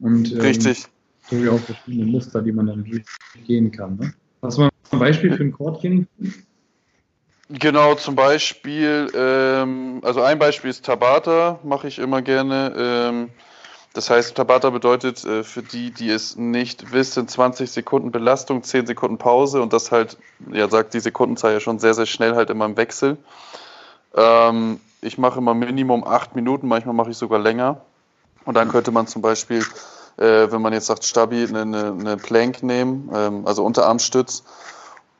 Und, 0.00 0.32
ähm, 0.32 0.40
Richtig. 0.40 0.86
So 1.30 1.40
wie 1.40 1.48
auch 1.48 1.60
verschiedene 1.60 2.10
Muster, 2.10 2.42
die 2.42 2.50
man 2.50 2.66
dann 2.66 2.84
durchgehen 2.84 3.70
kann. 3.70 3.96
Ne? 3.96 4.12
Hast 4.42 4.58
du 4.58 4.62
mal 4.62 4.70
ein 4.90 4.98
Beispiel 4.98 5.32
für 5.32 5.44
ein 5.44 5.52
Core-Training? 5.52 6.06
Genau, 7.48 7.94
zum 7.94 8.16
Beispiel, 8.16 9.08
ähm, 9.14 10.00
also 10.02 10.22
ein 10.22 10.38
Beispiel 10.38 10.70
ist 10.70 10.84
Tabata, 10.84 11.60
mache 11.62 11.86
ich 11.86 11.98
immer 11.98 12.22
gerne. 12.22 12.72
Ähm, 12.76 13.28
das 13.94 14.10
heißt, 14.10 14.34
Tabata 14.34 14.70
bedeutet 14.70 15.24
äh, 15.24 15.44
für 15.44 15.62
die, 15.62 15.90
die 15.90 16.10
es 16.10 16.36
nicht 16.36 16.92
wissen, 16.92 17.28
20 17.28 17.70
Sekunden 17.70 18.10
Belastung, 18.10 18.62
10 18.62 18.86
Sekunden 18.86 19.18
Pause 19.18 19.62
und 19.62 19.72
das 19.72 19.92
halt, 19.92 20.16
ja, 20.50 20.68
sagt 20.68 20.94
die 20.94 21.00
Sekundenzahl 21.00 21.52
ja 21.52 21.60
schon 21.60 21.78
sehr, 21.78 21.94
sehr 21.94 22.06
schnell 22.06 22.34
halt 22.34 22.50
immer 22.50 22.64
im 22.64 22.76
Wechsel. 22.76 23.18
Ähm, 24.14 24.80
ich 25.00 25.18
mache 25.18 25.38
immer 25.38 25.54
Minimum 25.54 26.04
8 26.04 26.36
Minuten, 26.36 26.68
manchmal 26.68 26.94
mache 26.94 27.10
ich 27.10 27.16
sogar 27.16 27.38
länger. 27.38 27.80
Und 28.44 28.54
dann 28.56 28.68
könnte 28.68 28.90
man 28.90 29.06
zum 29.06 29.22
Beispiel, 29.22 29.64
äh, 30.16 30.50
wenn 30.50 30.62
man 30.62 30.72
jetzt 30.72 30.86
sagt 30.86 31.04
Stabi, 31.04 31.46
eine, 31.46 31.62
eine 31.98 32.16
Plank 32.16 32.62
nehmen, 32.62 33.10
ähm, 33.14 33.46
also 33.46 33.64
Unterarmstütz 33.64 34.44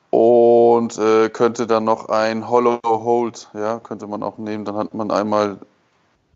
und 0.09 0.97
äh, 0.97 1.29
könnte 1.29 1.65
dann 1.65 1.85
noch 1.85 2.09
ein 2.09 2.47
Hollow 2.47 2.79
Hold, 2.83 3.49
ja, 3.53 3.79
könnte 3.79 4.05
man 4.07 4.21
auch 4.21 4.37
nehmen. 4.37 4.63
Dann 4.63 4.75
hat 4.75 4.93
man 4.93 5.09
einmal, 5.09 5.57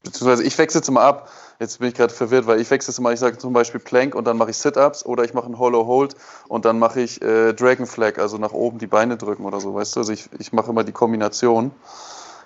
beziehungsweise 0.08 0.44
ich 0.44 0.58
wechsle 0.58 0.80
jetzt 0.80 0.90
mal 0.92 1.06
ab. 1.06 1.30
Jetzt 1.60 1.80
bin 1.80 1.90
ich 1.90 1.96
gerade 1.96 2.14
verwirrt, 2.14 2.46
weil 2.46 2.62
ich 2.62 2.70
wechsle 2.70 2.92
jetzt 2.92 3.00
mal, 3.00 3.14
ich 3.14 3.20
sage 3.20 3.38
zum 3.38 3.54
Beispiel 3.54 3.80
Plank 3.80 4.14
und 4.14 4.26
dann 4.26 4.38
mache 4.38 4.52
ich 4.52 4.58
Sit-Ups 4.58 5.06
oder 5.06 5.24
ich 5.24 5.34
mache 5.34 5.48
ein 5.48 5.58
Hollow 5.58 5.88
Hold 5.88 6.16
und 6.48 6.66
dann 6.66 6.78
mache 6.78 7.02
ich 7.02 7.22
äh, 7.22 7.54
Dragon 7.54 7.88
Flag, 7.88 8.20
also 8.20 8.38
nach 8.38 8.54
oben 8.54 8.78
die 8.78 8.88
Beine 8.88 9.18
drücken 9.18 9.46
oder 9.46 9.60
so, 9.60 9.74
weißt 9.74 9.96
du? 9.96 10.02
Also 10.02 10.14
ich, 10.14 10.30
ich 10.38 10.54
mache 10.54 10.70
immer 10.70 10.84
die 10.84 10.92
Kombination. 10.92 11.72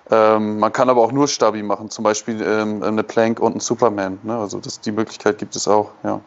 Ähm, 0.09 0.59
man 0.59 0.73
kann 0.73 0.89
aber 0.89 1.01
auch 1.01 1.11
nur 1.11 1.27
Stabi 1.27 1.63
machen, 1.63 1.89
zum 1.89 2.03
Beispiel 2.03 2.41
ähm, 2.41 2.83
eine 2.83 3.03
Plank 3.03 3.39
und 3.39 3.55
ein 3.55 3.59
Superman. 3.59 4.19
Ne? 4.23 4.37
Also 4.37 4.59
das, 4.59 4.79
die 4.81 4.91
Möglichkeit 4.91 5.37
gibt 5.37 5.55
es 5.55 5.67
auch, 5.67 5.91
ja. 6.03 6.21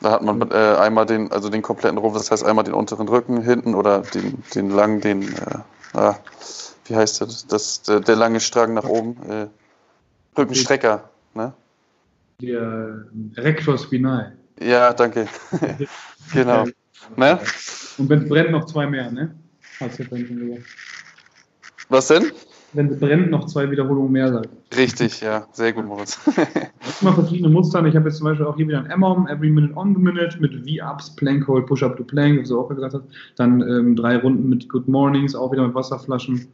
Da 0.00 0.10
hat 0.10 0.22
man 0.22 0.50
äh, 0.50 0.54
einmal 0.54 1.06
den, 1.06 1.30
also 1.30 1.48
den 1.48 1.62
kompletten 1.62 1.96
Rumpf, 1.98 2.16
das 2.16 2.30
heißt 2.30 2.44
einmal 2.44 2.64
den 2.64 2.74
unteren 2.74 3.08
Rücken 3.08 3.40
hinten 3.40 3.74
oder 3.74 4.00
den, 4.00 4.42
den 4.54 4.70
langen, 4.70 5.00
den, 5.00 5.22
äh, 5.22 5.58
ah, 5.94 6.16
wie 6.86 6.96
heißt 6.96 7.20
das, 7.20 7.46
das 7.46 7.82
der, 7.82 8.00
der, 8.00 8.16
lange 8.16 8.40
Strang 8.40 8.74
nach 8.74 8.84
oben, 8.84 9.16
äh, 9.28 9.46
Rückenstrecker, 10.36 11.08
ne? 11.34 11.52
Der 12.40 13.04
Rector 13.36 13.78
Spinal. 13.78 14.36
Ja, 14.60 14.92
danke. 14.92 15.26
genau. 16.32 16.66
ne? 17.16 17.38
Und 17.98 18.08
wenn 18.08 18.22
es 18.22 18.28
brennt, 18.28 18.50
noch 18.50 18.66
zwei 18.66 18.86
mehr, 18.86 19.10
ne? 19.10 19.34
Hast 19.80 19.98
du 19.98 20.04
dann 20.04 20.26
schon 20.26 20.38
gesagt. 20.38 20.66
Was 21.88 22.08
denn? 22.08 22.32
wenn 22.74 22.90
es 22.90 22.98
brennt, 22.98 23.30
noch 23.30 23.46
zwei 23.46 23.70
Wiederholungen 23.70 24.12
mehr 24.12 24.32
sein. 24.32 24.46
Richtig, 24.76 25.20
ja, 25.20 25.46
sehr 25.52 25.72
gut, 25.72 25.86
Moritz. 25.86 26.18
immer 27.00 27.14
verschiedene 27.14 27.48
Muster. 27.48 27.84
Ich 27.86 27.94
habe 27.94 28.08
jetzt 28.08 28.18
zum 28.18 28.26
Beispiel 28.26 28.46
auch 28.46 28.56
hier 28.56 28.68
wieder 28.68 28.84
ein 28.84 29.00
MOM, 29.00 29.28
Every 29.28 29.50
Minute 29.50 29.76
on 29.76 29.94
the 29.94 30.00
Minute, 30.00 30.38
mit 30.40 30.54
V-Ups, 30.54 31.14
Plank 31.16 31.46
Hold, 31.46 31.66
Push-Up 31.66 31.96
to 31.96 32.04
Plank, 32.04 32.40
wie 32.40 32.48
du 32.48 32.60
auch 32.60 32.68
gesagt 32.68 32.94
hast. 32.94 33.04
Dann 33.36 33.60
ähm, 33.62 33.96
drei 33.96 34.16
Runden 34.18 34.48
mit 34.48 34.68
Good 34.68 34.88
Mornings, 34.88 35.34
auch 35.34 35.52
wieder 35.52 35.66
mit 35.66 35.74
Wasserflaschen. 35.74 36.48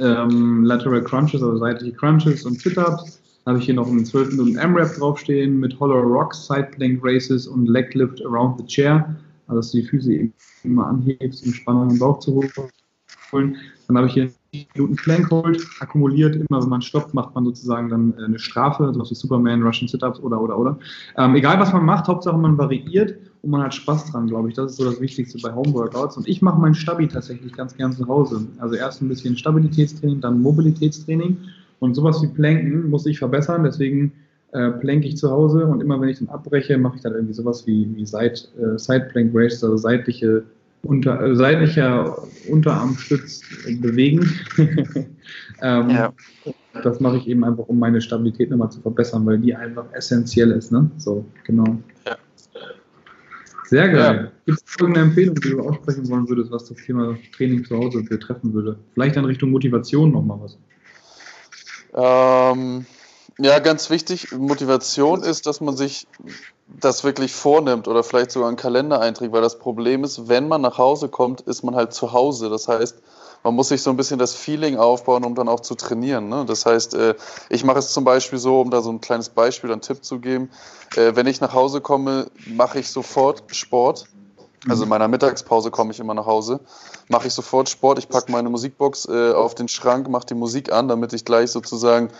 Ähm, 0.00 0.64
Lateral 0.64 1.02
Crunches, 1.02 1.42
also 1.42 1.58
seitliche 1.58 1.96
Crunches 1.96 2.44
und 2.44 2.60
Sit-Ups. 2.60 3.20
Habe 3.46 3.58
ich 3.58 3.64
hier 3.64 3.74
noch 3.74 3.88
einen 3.88 4.04
12 4.04 4.32
Minuten 4.32 4.56
M-Rap 4.56 4.94
draufstehen 4.96 5.58
mit 5.58 5.78
Hollow 5.80 6.00
Rocks, 6.00 6.46
Side 6.46 6.68
Plank 6.76 7.00
Races 7.02 7.46
und 7.46 7.66
Leg 7.66 7.94
Lift 7.94 8.24
Around 8.24 8.58
the 8.58 8.66
Chair. 8.66 9.16
Also, 9.46 9.60
dass 9.60 9.70
du 9.72 9.78
die 9.78 9.84
Füße 9.84 10.30
immer 10.64 10.86
anhebst, 10.86 11.46
um 11.46 11.52
Spannung 11.52 11.90
im 11.90 11.98
Bauch 11.98 12.18
zu 12.18 12.42
holen. 13.32 13.56
Dann 13.86 13.96
habe 13.96 14.06
ich 14.06 14.14
hier 14.14 14.30
Minuten 14.74 14.96
Plank 14.96 15.30
Hold 15.30 15.66
akkumuliert. 15.80 16.36
Immer 16.36 16.62
wenn 16.62 16.68
man 16.68 16.82
stoppt, 16.82 17.12
macht 17.14 17.34
man 17.34 17.44
sozusagen 17.44 17.88
dann 17.88 18.14
äh, 18.18 18.24
eine 18.24 18.38
Strafe, 18.38 18.90
sowas 18.92 19.10
wie 19.10 19.14
Superman, 19.14 19.62
Russian 19.62 19.88
Sit-Ups 19.88 20.20
oder, 20.20 20.40
oder, 20.40 20.58
oder. 20.58 20.78
Ähm, 21.16 21.34
egal 21.34 21.58
was 21.60 21.72
man 21.72 21.84
macht, 21.84 22.08
Hauptsache 22.08 22.38
man 22.38 22.56
variiert 22.56 23.18
und 23.48 23.52
man 23.52 23.62
hat 23.62 23.74
Spaß 23.74 24.12
dran, 24.12 24.26
glaube 24.26 24.50
ich. 24.50 24.54
Das 24.56 24.72
ist 24.72 24.76
so 24.76 24.84
das 24.84 25.00
Wichtigste 25.00 25.38
bei 25.42 25.54
Homeworkouts. 25.54 26.18
Und 26.18 26.28
ich 26.28 26.42
mache 26.42 26.60
mein 26.60 26.74
Stabi 26.74 27.08
tatsächlich 27.08 27.50
ganz 27.54 27.74
gern 27.74 27.94
zu 27.94 28.06
Hause. 28.06 28.46
Also 28.58 28.74
erst 28.74 29.00
ein 29.00 29.08
bisschen 29.08 29.38
Stabilitätstraining, 29.38 30.20
dann 30.20 30.42
Mobilitätstraining. 30.42 31.38
Und 31.78 31.94
sowas 31.94 32.20
wie 32.22 32.26
Planken 32.26 32.90
muss 32.90 33.06
ich 33.06 33.18
verbessern, 33.18 33.64
deswegen 33.64 34.12
äh, 34.52 34.70
plank 34.72 35.02
ich 35.06 35.16
zu 35.16 35.30
Hause 35.30 35.64
und 35.64 35.80
immer 35.80 35.98
wenn 35.98 36.10
ich 36.10 36.18
dann 36.18 36.28
abbreche, 36.28 36.76
mache 36.76 36.96
ich 36.96 37.02
dann 37.02 37.14
irgendwie 37.14 37.32
sowas 37.32 37.66
wie, 37.66 37.88
wie 37.96 38.04
Side, 38.04 38.34
äh, 38.60 38.78
Side 38.78 39.08
Plank 39.12 39.30
Race, 39.32 39.64
also 39.64 39.78
seitliche 39.78 40.42
unter, 40.82 41.18
äh, 41.18 41.34
seitlicher 41.34 42.18
Unterarmstütz 42.50 43.40
bewegen. 43.80 44.30
ähm, 45.62 45.90
ja. 45.90 46.12
Das 46.82 47.00
mache 47.00 47.16
ich 47.16 47.26
eben 47.28 47.44
einfach, 47.44 47.66
um 47.66 47.78
meine 47.78 48.02
Stabilität 48.02 48.50
nochmal 48.50 48.70
zu 48.70 48.82
verbessern, 48.82 49.24
weil 49.24 49.38
die 49.38 49.54
einfach 49.54 49.86
essentiell 49.92 50.50
ist. 50.50 50.70
Ne? 50.70 50.90
So, 50.98 51.24
genau. 51.44 51.78
Ja. 52.06 52.16
Sehr 53.68 53.88
geil. 53.90 54.16
Ja. 54.24 54.32
Gibt 54.46 54.62
es 54.66 54.76
irgendeine 54.80 55.08
Empfehlung, 55.08 55.34
die 55.34 55.50
du 55.50 55.60
aussprechen 55.60 56.08
wollen 56.08 56.28
würdest, 56.28 56.50
was 56.50 56.64
das 56.64 56.78
Thema 56.78 57.18
Training 57.36 57.64
zu 57.64 57.76
Hause 57.76 58.02
betreffen 58.02 58.54
würde? 58.54 58.78
Vielleicht 58.94 59.16
in 59.16 59.26
Richtung 59.26 59.50
Motivation 59.50 60.10
nochmal 60.10 60.38
was. 60.40 60.58
Ähm, 61.94 62.86
ja, 63.38 63.58
ganz 63.58 63.90
wichtig, 63.90 64.32
Motivation 64.32 65.22
ist, 65.22 65.46
dass 65.46 65.60
man 65.60 65.76
sich 65.76 66.06
das 66.66 67.04
wirklich 67.04 67.32
vornimmt 67.32 67.88
oder 67.88 68.02
vielleicht 68.02 68.30
sogar 68.30 68.48
einen 68.48 68.56
Kalender 68.56 69.00
einträgt, 69.00 69.32
weil 69.32 69.42
das 69.42 69.58
Problem 69.58 70.02
ist, 70.02 70.28
wenn 70.28 70.48
man 70.48 70.62
nach 70.62 70.78
Hause 70.78 71.08
kommt, 71.08 71.42
ist 71.42 71.62
man 71.62 71.74
halt 71.74 71.92
zu 71.92 72.12
Hause. 72.12 72.48
Das 72.48 72.68
heißt, 72.68 73.02
man 73.42 73.54
muss 73.54 73.68
sich 73.68 73.82
so 73.82 73.90
ein 73.90 73.96
bisschen 73.96 74.18
das 74.18 74.34
Feeling 74.34 74.76
aufbauen, 74.76 75.24
um 75.24 75.34
dann 75.34 75.48
auch 75.48 75.60
zu 75.60 75.74
trainieren. 75.74 76.28
Ne? 76.28 76.44
Das 76.46 76.66
heißt, 76.66 76.94
äh, 76.94 77.14
ich 77.48 77.64
mache 77.64 77.78
es 77.78 77.92
zum 77.92 78.04
Beispiel 78.04 78.38
so, 78.38 78.60
um 78.60 78.70
da 78.70 78.82
so 78.82 78.90
ein 78.90 79.00
kleines 79.00 79.28
Beispiel, 79.28 79.72
einen 79.72 79.80
Tipp 79.80 80.04
zu 80.04 80.18
geben. 80.18 80.50
Äh, 80.96 81.14
wenn 81.14 81.26
ich 81.26 81.40
nach 81.40 81.52
Hause 81.52 81.80
komme, 81.80 82.30
mache 82.46 82.80
ich 82.80 82.90
sofort 82.90 83.44
Sport. 83.54 84.06
Also 84.68 84.82
in 84.82 84.88
meiner 84.88 85.06
Mittagspause 85.06 85.70
komme 85.70 85.92
ich 85.92 86.00
immer 86.00 86.14
nach 86.14 86.26
Hause, 86.26 86.60
mache 87.08 87.28
ich 87.28 87.32
sofort 87.32 87.68
Sport. 87.68 87.98
Ich 88.00 88.08
packe 88.08 88.32
meine 88.32 88.50
Musikbox 88.50 89.06
äh, 89.08 89.32
auf 89.32 89.54
den 89.54 89.68
Schrank, 89.68 90.08
mache 90.08 90.26
die 90.26 90.34
Musik 90.34 90.72
an, 90.72 90.88
damit 90.88 91.12
ich 91.12 91.24
gleich 91.24 91.50
sozusagen 91.52 92.10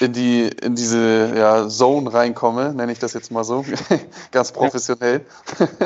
in 0.00 0.12
die 0.14 0.48
in 0.48 0.74
diese 0.74 1.32
ja, 1.36 1.68
Zone 1.68 2.12
reinkomme, 2.12 2.72
nenne 2.72 2.90
ich 2.90 2.98
das 2.98 3.12
jetzt 3.12 3.30
mal 3.30 3.44
so, 3.44 3.64
ganz 4.32 4.50
professionell. 4.50 5.26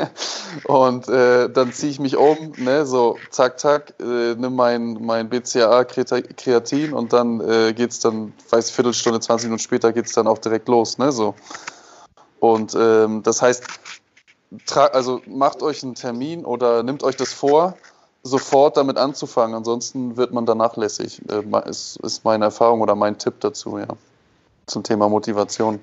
und 0.63 1.07
äh, 1.09 1.49
dann 1.49 1.73
ziehe 1.73 1.91
ich 1.91 1.99
mich 1.99 2.15
um, 2.15 2.53
ne, 2.57 2.85
so 2.85 3.17
zack 3.29 3.59
zack, 3.59 3.93
äh, 3.99 4.35
nimm 4.35 4.55
mein 4.55 4.97
mein 5.01 5.29
BCAA 5.29 5.83
Kreatin 5.83 6.93
und 6.93 7.11
dann 7.11 7.41
äh, 7.41 7.73
geht's 7.73 7.99
dann, 7.99 8.33
weiß 8.49 8.71
Viertelstunde, 8.71 9.19
20 9.19 9.47
Minuten 9.47 9.61
später 9.61 9.91
geht's 9.91 10.13
dann 10.13 10.27
auch 10.27 10.37
direkt 10.37 10.69
los, 10.69 10.97
ne, 10.97 11.11
so. 11.11 11.35
Und 12.39 12.75
ähm, 12.79 13.21
das 13.23 13.41
heißt, 13.41 13.65
also 14.73 15.21
macht 15.25 15.61
euch 15.61 15.83
einen 15.83 15.95
Termin 15.95 16.45
oder 16.45 16.83
nimmt 16.83 17.03
euch 17.03 17.17
das 17.17 17.33
vor, 17.33 17.75
sofort 18.25 18.75
damit 18.75 18.97
anzufangen. 18.97 19.55
Ansonsten 19.55 20.17
wird 20.17 20.33
man 20.33 20.45
da 20.45 20.55
nachlässig. 20.55 21.21
Äh, 21.29 21.69
ist, 21.69 21.97
ist 22.03 22.25
meine 22.25 22.45
Erfahrung 22.45 22.81
oder 22.81 22.95
mein 22.95 23.17
Tipp 23.17 23.35
dazu, 23.39 23.77
ja. 23.77 23.87
Zum 24.65 24.81
Thema 24.81 25.07
Motivation. 25.07 25.79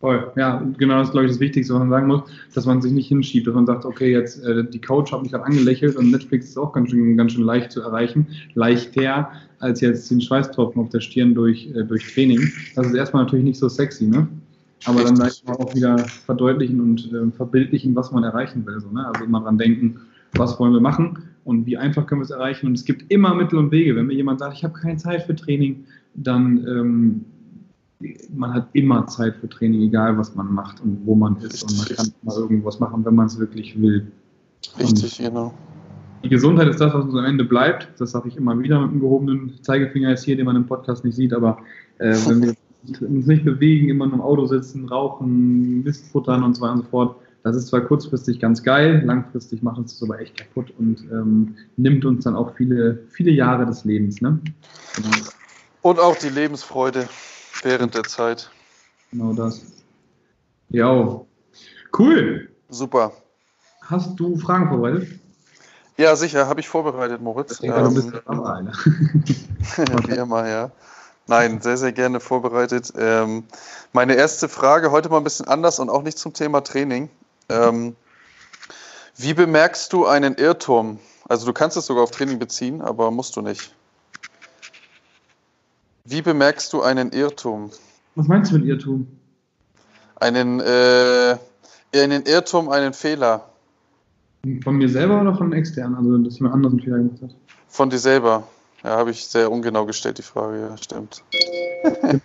Voll, 0.00 0.32
ja, 0.36 0.62
genau 0.78 0.98
das 0.98 1.08
ist, 1.08 1.12
glaube 1.12 1.26
ich, 1.26 1.32
das 1.32 1.40
Wichtigste, 1.40 1.74
was 1.74 1.80
man 1.80 1.90
sagen 1.90 2.06
muss, 2.06 2.22
dass 2.54 2.66
man 2.66 2.82
sich 2.82 2.92
nicht 2.92 3.08
hinschiebt, 3.08 3.46
dass 3.46 3.54
man 3.54 3.66
sagt, 3.66 3.84
okay, 3.84 4.12
jetzt 4.12 4.42
äh, 4.44 4.64
die 4.64 4.80
Coach 4.80 5.12
hat 5.12 5.22
mich 5.22 5.30
gerade 5.30 5.44
angelächelt 5.44 5.96
und 5.96 6.10
Netflix 6.10 6.48
ist 6.48 6.58
auch 6.58 6.72
ganz 6.72 6.90
schön, 6.90 7.16
ganz 7.16 7.32
schön 7.32 7.44
leicht 7.44 7.72
zu 7.72 7.82
erreichen, 7.82 8.26
leichter 8.54 9.30
als 9.60 9.80
jetzt 9.80 10.10
den 10.10 10.20
Schweißtropfen 10.20 10.82
auf 10.82 10.88
der 10.88 11.00
Stirn 11.00 11.34
durch, 11.34 11.68
äh, 11.74 11.84
durch 11.84 12.12
Training. 12.12 12.50
Das 12.76 12.86
ist 12.86 12.94
erstmal 12.94 13.24
natürlich 13.24 13.44
nicht 13.44 13.58
so 13.58 13.68
sexy, 13.68 14.06
ne? 14.06 14.26
Aber 14.86 15.02
dann 15.02 15.16
leicht 15.16 15.42
auch 15.48 15.74
wieder 15.74 15.98
verdeutlichen 15.98 16.80
und 16.80 17.10
äh, 17.12 17.30
verbildlichen, 17.34 17.94
was 17.94 18.10
man 18.10 18.24
erreichen 18.24 18.66
will. 18.66 18.80
So, 18.80 18.90
ne? 18.90 19.06
Also 19.06 19.24
immer 19.24 19.40
dran 19.40 19.56
denken, 19.56 20.00
was 20.36 20.58
wollen 20.58 20.72
wir 20.72 20.80
machen 20.80 21.18
und 21.44 21.66
wie 21.66 21.76
einfach 21.76 22.06
können 22.06 22.20
wir 22.20 22.24
es 22.24 22.30
erreichen. 22.30 22.66
Und 22.66 22.74
es 22.74 22.84
gibt 22.84 23.10
immer 23.10 23.34
Mittel 23.34 23.58
und 23.58 23.70
Wege. 23.70 23.94
Wenn 23.96 24.06
mir 24.06 24.14
jemand 24.14 24.40
sagt, 24.40 24.56
ich 24.56 24.64
habe 24.64 24.74
keine 24.74 24.96
Zeit 24.96 25.22
für 25.22 25.34
Training, 25.34 25.84
dann 26.14 26.66
ähm, 26.66 27.24
man 28.34 28.52
hat 28.52 28.68
immer 28.72 29.06
Zeit 29.06 29.36
für 29.36 29.48
Training, 29.48 29.82
egal 29.82 30.18
was 30.18 30.34
man 30.34 30.52
macht 30.52 30.80
und 30.80 31.00
wo 31.04 31.14
man 31.14 31.36
ist. 31.36 31.64
Richtig. 31.64 31.68
Und 31.68 31.76
man 31.76 31.96
kann 31.96 32.14
mal 32.22 32.36
irgendwas 32.36 32.80
machen, 32.80 33.04
wenn 33.04 33.14
man 33.14 33.26
es 33.26 33.38
wirklich 33.38 33.80
will. 33.80 34.10
Richtig, 34.78 35.18
und 35.20 35.26
genau. 35.26 35.54
Die 36.22 36.28
Gesundheit 36.30 36.68
ist 36.68 36.80
das, 36.80 36.94
was 36.94 37.04
uns 37.04 37.14
am 37.14 37.24
Ende 37.24 37.44
bleibt. 37.44 37.88
Das 37.98 38.12
sage 38.12 38.28
ich 38.28 38.36
immer 38.36 38.58
wieder 38.58 38.80
mit 38.80 38.90
einem 38.90 39.00
gehobenen 39.00 39.52
Zeigefinger 39.62 40.12
ist 40.12 40.24
hier, 40.24 40.36
den 40.36 40.46
man 40.46 40.56
im 40.56 40.66
Podcast 40.66 41.04
nicht 41.04 41.16
sieht, 41.16 41.34
aber 41.34 41.58
äh, 41.98 42.16
wenn 42.26 42.42
wir 42.42 42.54
uns 43.08 43.26
nicht 43.26 43.44
bewegen, 43.44 43.90
immer 43.90 44.06
nur 44.06 44.14
im 44.14 44.20
Auto 44.22 44.46
sitzen, 44.46 44.88
rauchen, 44.88 45.82
Mist 45.82 46.10
futtern 46.10 46.42
und 46.42 46.54
so 46.54 46.62
weiter 46.62 46.72
und 46.72 46.78
so 46.78 46.88
fort, 46.88 47.16
das 47.44 47.56
ist 47.56 47.66
zwar 47.68 47.82
kurzfristig 47.82 48.40
ganz 48.40 48.62
geil, 48.62 49.02
langfristig 49.04 49.62
macht 49.62 49.76
uns 49.76 49.92
das 49.92 50.08
aber 50.08 50.18
echt 50.18 50.38
kaputt 50.38 50.72
und 50.78 51.02
ähm, 51.12 51.56
nimmt 51.76 52.06
uns 52.06 52.24
dann 52.24 52.34
auch 52.34 52.56
viele, 52.56 53.04
viele 53.10 53.30
Jahre 53.30 53.66
des 53.66 53.84
Lebens. 53.84 54.22
Ne? 54.22 54.40
Und 55.82 56.00
auch 56.00 56.16
die 56.16 56.30
Lebensfreude 56.30 57.06
während 57.62 57.94
der 57.94 58.04
Zeit. 58.04 58.50
Genau 59.10 59.34
das. 59.34 59.60
Ja, 60.70 61.20
cool. 61.98 62.48
Super. 62.70 63.12
Hast 63.82 64.18
du 64.18 64.38
Fragen 64.38 64.70
vorbereitet? 64.70 65.20
Ja, 65.98 66.16
sicher, 66.16 66.48
habe 66.48 66.60
ich 66.60 66.68
vorbereitet, 66.68 67.20
Moritz. 67.20 67.52
Ich 67.52 67.58
denke, 67.58 67.76
ähm, 67.76 67.94
du 67.94 67.94
bist 67.94 68.22
aber 68.24 68.54
einer. 68.54 68.72
Wie 70.08 70.16
immer, 70.16 70.48
ja. 70.48 70.70
Nein, 71.26 71.60
sehr, 71.60 71.76
sehr 71.76 71.92
gerne 71.92 72.20
vorbereitet. 72.20 72.94
Ähm, 72.96 73.44
meine 73.92 74.14
erste 74.14 74.48
Frage 74.48 74.90
heute 74.90 75.10
mal 75.10 75.18
ein 75.18 75.24
bisschen 75.24 75.46
anders 75.46 75.78
und 75.78 75.90
auch 75.90 76.02
nicht 76.02 76.18
zum 76.18 76.32
Thema 76.32 76.62
Training. 76.62 77.10
Ähm, 77.48 77.96
wie 79.16 79.34
bemerkst 79.34 79.92
du 79.92 80.06
einen 80.06 80.34
Irrtum? 80.34 80.98
Also 81.28 81.46
du 81.46 81.52
kannst 81.52 81.76
es 81.76 81.86
sogar 81.86 82.04
auf 82.04 82.10
Training 82.10 82.38
beziehen, 82.38 82.82
aber 82.82 83.10
musst 83.10 83.36
du 83.36 83.40
nicht. 83.40 83.74
Wie 86.04 86.20
bemerkst 86.20 86.72
du 86.72 86.82
einen 86.82 87.12
Irrtum? 87.12 87.70
Was 88.14 88.26
meinst 88.26 88.52
du 88.52 88.58
mit 88.58 88.66
Irrtum? 88.66 89.06
Einen, 90.16 90.60
äh, 90.60 91.36
einen 91.94 92.24
Irrtum, 92.26 92.68
einen 92.68 92.92
Fehler. 92.92 93.48
Von 94.62 94.76
mir 94.76 94.88
selber 94.88 95.20
oder 95.20 95.34
von 95.34 95.52
extern? 95.52 95.94
Also, 95.94 96.18
dass 96.18 96.38
jemand 96.38 96.56
anderes 96.56 96.74
einen 96.74 96.82
Fehler 96.82 96.98
gemacht 96.98 97.22
hat? 97.22 97.34
Von 97.68 97.90
dir 97.90 97.98
selber. 97.98 98.46
Ja, 98.82 98.98
habe 98.98 99.10
ich 99.10 99.26
sehr 99.26 99.50
ungenau 99.50 99.86
gestellt, 99.86 100.18
die 100.18 100.22
Frage, 100.22 100.60
ja, 100.60 100.76
stimmt. 100.76 101.22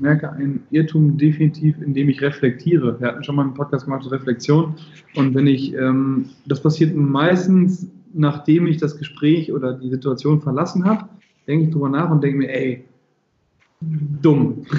merke 0.00 0.30
einen 0.32 0.62
Irrtum 0.70 1.16
definitiv, 1.18 1.76
indem 1.80 2.08
ich 2.08 2.20
reflektiere. 2.20 2.98
Wir 3.00 3.08
hatten 3.08 3.24
schon 3.24 3.36
mal 3.36 3.42
einen 3.42 3.54
Podcast 3.54 3.84
gemacht 3.84 4.02
zur 4.02 4.12
Reflexion. 4.12 4.74
Und 5.14 5.34
wenn 5.34 5.46
ich, 5.46 5.74
ähm, 5.74 6.26
das 6.46 6.62
passiert 6.62 6.94
meistens, 6.96 7.88
nachdem 8.14 8.66
ich 8.66 8.78
das 8.78 8.96
Gespräch 8.98 9.52
oder 9.52 9.74
die 9.74 9.90
Situation 9.90 10.40
verlassen 10.40 10.84
habe, 10.84 11.08
denke 11.46 11.66
ich 11.66 11.70
drüber 11.70 11.88
nach 11.88 12.10
und 12.10 12.22
denke 12.22 12.38
mir, 12.38 12.50
ey, 12.50 12.84
dumm. 13.80 14.64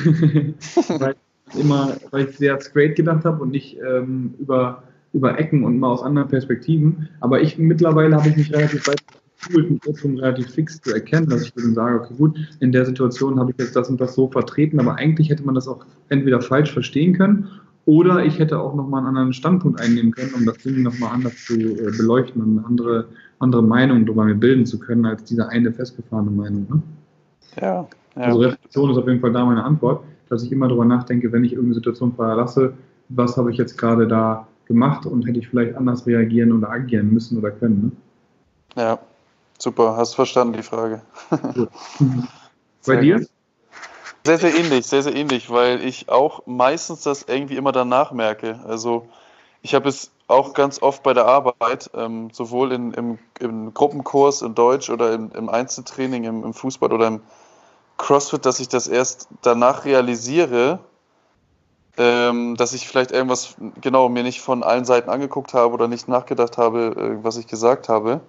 weil, 1.00 1.16
ich 1.54 1.60
immer, 1.60 1.96
weil 2.12 2.28
ich 2.28 2.38
sehr 2.38 2.60
straight 2.62 2.96
gedacht 2.96 3.26
habe 3.26 3.42
und 3.42 3.52
nicht 3.52 3.78
ähm, 3.86 4.34
über, 4.40 4.84
über 5.14 5.40
Ecken 5.40 5.64
und 5.64 5.80
mal 5.80 5.90
aus 5.90 6.04
anderen 6.04 6.28
Perspektiven. 6.28 7.10
Aber 7.20 7.42
ich 7.42 7.58
mittlerweile 7.58 8.16
habe 8.16 8.30
ich 8.30 8.38
mich 8.38 8.54
relativ 8.54 8.88
weit 8.88 9.02
Tools 9.42 9.66
Irrtum 9.86 10.18
relativ 10.18 10.50
fix 10.52 10.82
zu 10.82 10.94
erkennen, 10.94 11.30
dass 11.30 11.44
ich 11.44 11.54
dann 11.54 11.74
sage, 11.74 12.02
okay, 12.02 12.14
gut, 12.18 12.38
in 12.60 12.72
der 12.72 12.86
Situation 12.86 13.40
habe 13.40 13.52
ich 13.52 13.58
jetzt 13.58 13.76
das 13.76 13.90
und 13.90 14.00
das 14.00 14.16
so 14.16 14.28
vertreten, 14.28 14.80
aber 14.80 14.96
eigentlich 14.96 15.30
hätte 15.30 15.44
man 15.44 15.56
das 15.56 15.68
auch 15.68 15.86
entweder 16.10 16.42
falsch 16.42 16.72
verstehen 16.72 17.14
können 17.14 17.48
oder 17.86 18.24
ich 18.24 18.38
hätte 18.38 18.60
auch 18.60 18.76
nochmal 18.76 19.00
einen 19.00 19.08
anderen 19.08 19.34
Standpunkt 19.34 19.82
einnehmen 19.82 20.12
können, 20.12 20.34
um 20.36 20.46
das 20.46 20.58
Ding 20.60 20.84
nochmal 20.84 21.12
anders 21.14 21.46
zu 21.46 21.56
äh, 21.56 21.92
beleuchten 21.98 22.42
und 22.42 22.58
eine 22.58 22.68
andere, 22.68 23.06
andere 23.40 23.64
Meinung 23.64 24.06
darüber 24.06 24.26
mir 24.26 24.36
bilden 24.36 24.66
zu 24.66 24.78
können, 24.78 25.06
als 25.06 25.24
diese 25.24 25.50
eine 25.50 25.72
festgefahrene 25.72 26.30
Meinung. 26.30 26.68
Ne? 26.70 26.82
Ja, 27.62 27.88
ja. 28.16 28.22
Also 28.22 28.40
Reflexion 28.42 28.92
ist 28.92 28.98
auf 28.98 29.08
jeden 29.08 29.22
Fall 29.22 29.32
da 29.32 29.46
meine 29.46 29.64
Antwort, 29.64 30.04
dass 30.30 30.44
ich 30.44 30.52
immer 30.52 30.68
darüber 30.68 30.86
nachdenke, 30.86 31.32
wenn 31.32 31.44
ich 31.44 31.54
irgendeine 31.54 31.76
Situation 31.76 32.14
verlasse, 32.14 32.74
was 33.10 33.38
habe 33.38 33.52
ich 33.52 33.58
jetzt 33.58 33.78
gerade 33.78 34.08
da 34.08 34.48
gemacht 34.66 35.06
und 35.06 35.26
hätte 35.26 35.40
ich 35.40 35.48
vielleicht 35.48 35.76
anders 35.76 36.06
reagieren 36.06 36.52
oder 36.52 36.70
agieren 36.70 37.12
müssen 37.12 37.40
oder 37.40 37.50
können. 37.50 37.82
Ne? 37.82 37.92
Ja, 38.82 39.00
Super, 39.60 39.98
hast 39.98 40.16
verstanden 40.16 40.54
die 40.54 40.64
Frage. 40.64 41.02
Bei 42.86 42.96
dir? 42.96 43.26
Sehr, 44.26 44.38
sehr 44.38 44.56
ähnlich, 44.56 44.88
sehr, 44.88 45.04
sehr 45.04 45.16
ähnlich, 45.16 45.50
weil 45.50 45.84
ich 45.84 46.10
auch 46.10 46.44
meistens 46.46 47.02
das 47.04 47.24
irgendwie 47.24 47.58
immer 47.58 47.72
danach 47.72 48.12
merke. 48.12 48.60
Also 48.66 49.08
ich 49.62 49.76
habe 49.76 49.90
es 49.90 50.12
auch 50.28 50.54
ganz 50.54 50.82
oft 50.82 51.04
bei 51.04 51.14
der 51.14 51.26
Arbeit, 51.26 51.90
ähm, 51.94 52.30
sowohl 52.32 52.72
in, 52.72 52.94
im, 52.94 53.20
im, 53.40 53.74
Gruppenkurs 53.74 54.42
in 54.42 54.56
Deutsch 54.56 54.90
oder 54.90 55.14
im, 55.14 55.32
im 55.32 55.50
Einzeltraining 55.50 56.24
im, 56.24 56.44
im, 56.44 56.54
Fußball 56.54 56.94
oder 56.94 57.08
im 57.08 57.22
CrossFit, 57.98 58.46
dass 58.46 58.60
ich 58.60 58.70
das 58.70 58.88
erst 58.88 59.28
danach 59.42 59.86
realisiere, 59.86 60.80
ähm, 61.98 62.56
dass 62.56 62.74
ich 62.74 62.88
vielleicht 62.88 63.12
irgendwas 63.12 63.56
genau 63.82 64.08
mir 64.08 64.24
nicht 64.24 64.42
von 64.42 64.64
allen 64.64 64.86
Seiten 64.86 65.10
angeguckt 65.10 65.54
habe 65.54 65.74
oder 65.74 65.88
nicht 65.88 66.08
nachgedacht 66.08 66.58
habe, 66.58 66.96
äh, 67.20 67.24
was 67.24 67.38
ich 67.38 67.48
gesagt 67.48 67.90
habe. 67.90 68.22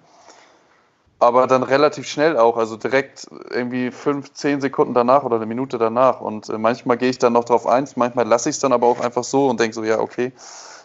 Aber 1.21 1.45
dann 1.45 1.61
relativ 1.61 2.07
schnell 2.07 2.37
auch, 2.37 2.57
also 2.57 2.77
direkt 2.77 3.27
irgendwie 3.51 3.91
fünf, 3.91 4.33
zehn 4.33 4.59
Sekunden 4.59 4.95
danach 4.95 5.23
oder 5.23 5.35
eine 5.35 5.45
Minute 5.45 5.77
danach. 5.77 6.19
Und 6.19 6.49
äh, 6.49 6.57
manchmal 6.57 6.97
gehe 6.97 7.09
ich 7.09 7.19
dann 7.19 7.33
noch 7.33 7.45
drauf 7.45 7.67
ein, 7.67 7.87
manchmal 7.95 8.27
lasse 8.27 8.49
ich 8.49 8.55
es 8.55 8.59
dann 8.59 8.73
aber 8.73 8.87
auch 8.87 8.99
einfach 8.99 9.23
so 9.23 9.47
und 9.47 9.59
denke 9.59 9.75
so, 9.75 9.83
ja, 9.83 9.99
okay, 9.99 10.33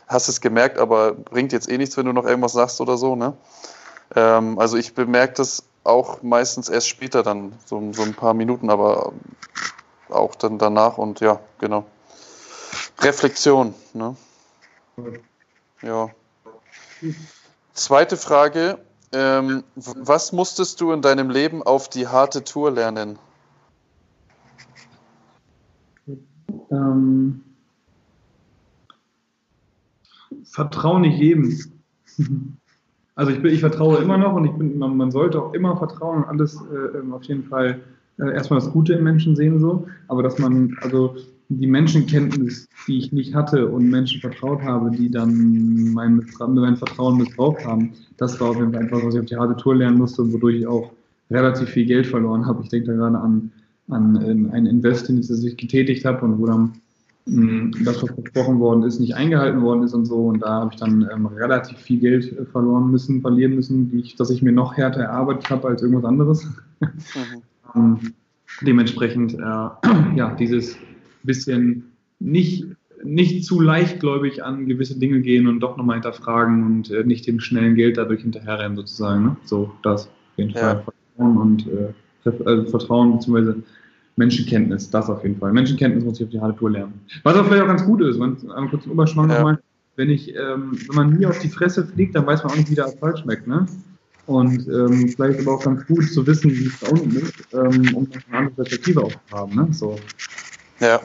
hast 0.06 0.28
es 0.28 0.42
gemerkt, 0.42 0.78
aber 0.78 1.12
bringt 1.12 1.52
jetzt 1.52 1.70
eh 1.70 1.78
nichts, 1.78 1.96
wenn 1.96 2.04
du 2.04 2.12
noch 2.12 2.26
irgendwas 2.26 2.52
sagst 2.52 2.82
oder 2.82 2.98
so. 2.98 3.16
Ne? 3.16 3.32
Ähm, 4.14 4.58
also 4.58 4.76
ich 4.76 4.94
bemerke 4.94 5.34
das 5.34 5.64
auch 5.84 6.22
meistens 6.22 6.68
erst 6.68 6.88
später 6.88 7.22
dann, 7.22 7.54
so, 7.64 7.82
so 7.92 8.02
ein 8.02 8.14
paar 8.14 8.34
Minuten, 8.34 8.68
aber 8.68 9.12
auch 10.10 10.34
dann 10.34 10.58
danach 10.58 10.98
und 10.98 11.20
ja, 11.20 11.40
genau. 11.58 11.86
Reflexion. 13.00 13.74
Ne? 13.94 14.16
Ja. 15.80 16.10
Zweite 17.72 18.16
Frage. 18.16 18.78
Ähm, 19.16 19.64
was 19.74 20.32
musstest 20.32 20.78
du 20.82 20.92
in 20.92 21.00
deinem 21.00 21.30
Leben 21.30 21.62
auf 21.62 21.88
die 21.88 22.06
harte 22.06 22.44
Tour 22.44 22.70
lernen? 22.70 23.18
Ähm, 26.70 27.40
vertraue 30.44 31.00
nicht 31.00 31.18
jedem. 31.18 31.58
Also 33.18 33.32
ich, 33.32 33.40
bin, 33.40 33.50
ich 33.50 33.60
vertraue 33.60 33.96
immer 33.96 34.18
noch 34.18 34.34
und 34.34 34.44
ich 34.44 34.52
bin, 34.52 34.76
man, 34.76 34.94
man 34.94 35.10
sollte 35.10 35.40
auch 35.40 35.54
immer 35.54 35.74
vertrauen 35.78 36.18
und 36.22 36.28
alles 36.28 36.60
äh, 36.70 36.98
ähm, 36.98 37.14
auf 37.14 37.24
jeden 37.24 37.44
Fall 37.44 37.80
äh, 38.18 38.30
erstmal 38.34 38.60
das 38.60 38.70
Gute 38.70 38.92
im 38.92 39.04
Menschen 39.04 39.34
sehen 39.34 39.58
so. 39.58 39.88
Aber 40.08 40.22
dass 40.22 40.38
man, 40.38 40.76
also 40.82 41.16
die 41.48 41.66
Menschenkenntnis, 41.66 42.68
die 42.86 42.98
ich 42.98 43.12
nicht 43.12 43.34
hatte 43.34 43.68
und 43.68 43.88
Menschen 43.88 44.20
vertraut 44.20 44.62
habe, 44.62 44.90
die 44.90 45.10
dann 45.10 45.92
mein, 45.92 46.26
mein 46.38 46.76
Vertrauen 46.76 47.18
missbraucht 47.18 47.64
haben, 47.64 47.92
das 48.16 48.40
war 48.40 48.50
auf 48.50 48.56
jeden 48.56 48.72
Fall 48.72 48.84
etwas, 48.84 49.04
was 49.04 49.14
ich 49.14 49.20
auf 49.20 49.26
die 49.26 49.36
harte 49.36 49.56
Tour 49.56 49.76
lernen 49.76 49.98
musste 49.98 50.22
und 50.22 50.32
wodurch 50.32 50.56
ich 50.56 50.66
auch 50.66 50.92
relativ 51.30 51.68
viel 51.68 51.86
Geld 51.86 52.06
verloren 52.06 52.46
habe. 52.46 52.62
Ich 52.62 52.68
denke 52.70 52.88
da 52.88 52.94
gerade 52.94 53.18
an, 53.18 53.52
an 53.88 54.24
ähm, 54.26 54.50
ein 54.52 54.66
Invest, 54.66 55.08
das 55.08 55.44
ich 55.44 55.56
getätigt 55.56 56.04
habe 56.04 56.24
und 56.24 56.38
wo 56.38 56.46
dann 56.46 56.72
mh, 57.26 57.78
das, 57.84 58.02
was 58.02 58.10
versprochen 58.10 58.58
worden 58.58 58.82
ist, 58.82 58.98
nicht 58.98 59.14
eingehalten 59.14 59.62
worden 59.62 59.84
ist 59.84 59.94
und 59.94 60.06
so. 60.06 60.26
Und 60.26 60.40
da 60.40 60.60
habe 60.60 60.70
ich 60.72 60.80
dann 60.80 61.08
ähm, 61.12 61.26
relativ 61.26 61.78
viel 61.78 62.00
Geld 62.00 62.32
äh, 62.32 62.44
verloren 62.46 62.90
müssen, 62.90 63.20
verlieren 63.20 63.54
müssen, 63.54 63.90
die 63.90 64.00
ich, 64.00 64.16
dass 64.16 64.30
ich 64.30 64.42
mir 64.42 64.52
noch 64.52 64.76
härter 64.76 65.02
erarbeitet 65.02 65.48
habe 65.50 65.68
als 65.68 65.82
irgendwas 65.82 66.04
anderes. 66.04 66.44
Mhm. 66.80 66.88
ähm, 67.74 68.00
dementsprechend, 68.62 69.34
äh, 69.34 69.36
ja, 70.16 70.34
dieses 70.34 70.76
bisschen 71.26 71.84
nicht, 72.18 72.66
nicht 73.04 73.44
zu 73.44 73.60
leichtgläubig 73.60 74.44
an 74.44 74.66
gewisse 74.66 74.98
Dinge 74.98 75.20
gehen 75.20 75.46
und 75.46 75.60
doch 75.60 75.76
nochmal 75.76 75.96
hinterfragen 75.96 76.64
und 76.64 76.90
äh, 76.90 77.04
nicht 77.04 77.26
dem 77.26 77.40
schnellen 77.40 77.74
Geld 77.74 77.96
dadurch 77.96 78.22
hinterherrennen, 78.22 78.76
sozusagen. 78.76 79.24
Ne? 79.24 79.36
So, 79.44 79.72
das 79.82 80.06
auf 80.06 80.12
jeden 80.36 80.50
ja. 80.50 80.60
Fall. 80.60 80.84
Vertrauen 81.16 81.36
und 81.36 81.66
äh, 81.66 82.28
äh, 82.28 82.66
Vertrauen 82.66 83.12
bzw. 83.18 83.54
Menschenkenntnis, 84.16 84.90
das 84.90 85.10
auf 85.10 85.22
jeden 85.22 85.38
Fall. 85.38 85.52
Menschenkenntnis 85.52 86.04
muss 86.04 86.18
ich 86.18 86.24
auf 86.24 86.30
die 86.30 86.40
harte 86.40 86.58
Tour 86.58 86.70
lernen. 86.70 86.94
Was 87.22 87.36
auch 87.36 87.44
vielleicht 87.46 87.62
auch 87.62 87.68
ganz 87.68 87.84
gut 87.84 88.00
ist, 88.00 88.18
wenn, 88.18 88.36
einmal 88.50 88.68
kurz 88.70 88.86
Überschwang 88.86 89.28
ja. 89.28 89.36
nochmal, 89.36 89.58
wenn 89.96 90.10
ich, 90.10 90.34
ähm, 90.34 90.78
wenn 90.88 90.96
man 90.96 91.16
nie 91.18 91.26
auf 91.26 91.38
die 91.38 91.48
Fresse 91.48 91.86
fliegt, 91.86 92.14
dann 92.14 92.26
weiß 92.26 92.42
man 92.42 92.52
auch 92.52 92.56
nicht, 92.56 92.70
wie 92.70 92.74
der 92.74 92.86
Asphalt 92.86 93.18
schmeckt, 93.18 93.46
ne? 93.46 93.66
Und 94.26 94.66
ähm, 94.66 95.08
vielleicht 95.08 95.40
aber 95.40 95.54
auch 95.54 95.64
ganz 95.64 95.86
gut 95.86 96.10
zu 96.10 96.26
wissen, 96.26 96.50
wie 96.50 96.66
es 96.66 96.80
da 96.80 96.88
unten 96.88 97.14
ist, 97.14 97.34
ähm, 97.52 97.94
um 97.94 98.08
eine 98.28 98.38
andere 98.38 98.54
Perspektive 98.56 99.04
auch 99.04 99.12
zu 99.12 99.36
haben, 99.36 99.54
ne? 99.54 99.68
So. 99.70 99.96
Ja, 100.80 101.00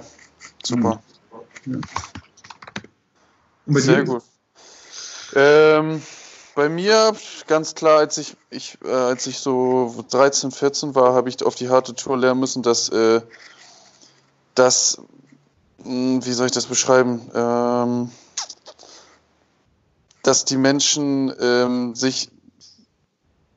super. 0.64 1.02
Ja. 1.66 1.80
Sehr 3.68 4.04
gut. 4.04 4.24
Ähm, 5.34 6.02
bei 6.56 6.68
mir 6.68 7.16
ganz 7.48 7.76
klar, 7.76 8.00
als 8.00 8.18
ich, 8.18 8.36
ich 8.50 8.78
äh, 8.84 8.92
als 8.92 9.28
ich 9.28 9.40
so 9.40 10.04
13, 10.10 10.52
14 10.52 10.96
war, 10.96 11.14
habe 11.14 11.30
ich 11.30 11.44
auf 11.44 11.56
die 11.56 11.70
harte 11.70 11.96
Tour 11.96 12.18
lernen 12.18 12.42
müssen, 12.42 12.64
dass, 12.64 12.90
äh, 12.90 13.22
dass 14.56 15.02
mh, 15.80 15.86
hm, 15.86 16.26
wie 16.26 16.34
soll 16.34 16.48
ich 16.48 16.52
das 16.52 16.66
beschreiben, 16.66 17.32
ähm, 17.34 18.12
dass 20.24 20.46
die 20.46 20.58
Menschen 20.58 21.34
ähm, 21.40 21.96
sich, 21.96 22.30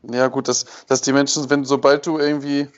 ja 0.02 0.28
gut, 0.28 0.48
dass, 0.48 0.66
dass 0.86 1.00
die 1.00 1.12
Menschen, 1.12 1.50
wenn 1.50 1.64
sobald 1.64 2.06
du 2.06 2.18
irgendwie 2.18 2.68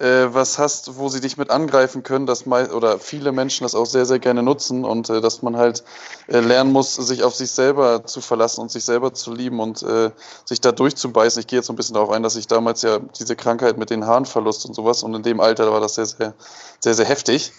äh, 0.00 0.32
was 0.32 0.58
hast, 0.58 0.96
wo 0.96 1.08
sie 1.08 1.20
dich 1.20 1.36
mit 1.36 1.50
angreifen 1.50 2.02
können, 2.02 2.26
dass 2.26 2.46
mal, 2.46 2.70
oder 2.70 2.98
viele 2.98 3.32
Menschen 3.32 3.64
das 3.64 3.74
auch 3.74 3.86
sehr, 3.86 4.06
sehr 4.06 4.18
gerne 4.18 4.42
nutzen 4.42 4.84
und 4.84 5.10
äh, 5.10 5.20
dass 5.20 5.42
man 5.42 5.56
halt 5.56 5.84
äh, 6.26 6.40
lernen 6.40 6.72
muss, 6.72 6.94
sich 6.94 7.22
auf 7.22 7.34
sich 7.34 7.50
selber 7.50 8.06
zu 8.06 8.20
verlassen 8.20 8.62
und 8.62 8.70
sich 8.70 8.84
selber 8.84 9.12
zu 9.12 9.32
lieben 9.32 9.60
und 9.60 9.82
äh, 9.82 10.10
sich 10.44 10.60
da 10.60 10.72
durchzubeißen. 10.72 11.40
Ich 11.40 11.46
gehe 11.46 11.58
jetzt 11.58 11.66
so 11.66 11.72
ein 11.72 11.76
bisschen 11.76 11.94
darauf 11.94 12.10
ein, 12.10 12.22
dass 12.22 12.36
ich 12.36 12.46
damals 12.46 12.82
ja 12.82 12.98
diese 13.18 13.36
Krankheit 13.36 13.76
mit 13.76 13.90
den 13.90 14.06
Harnverlust 14.06 14.66
und 14.66 14.74
sowas 14.74 15.02
und 15.02 15.14
in 15.14 15.22
dem 15.22 15.40
Alter 15.40 15.70
war 15.70 15.80
das 15.80 15.96
sehr, 15.96 16.06
sehr, 16.06 16.34
sehr, 16.80 16.94
sehr 16.94 17.06
heftig. 17.06 17.52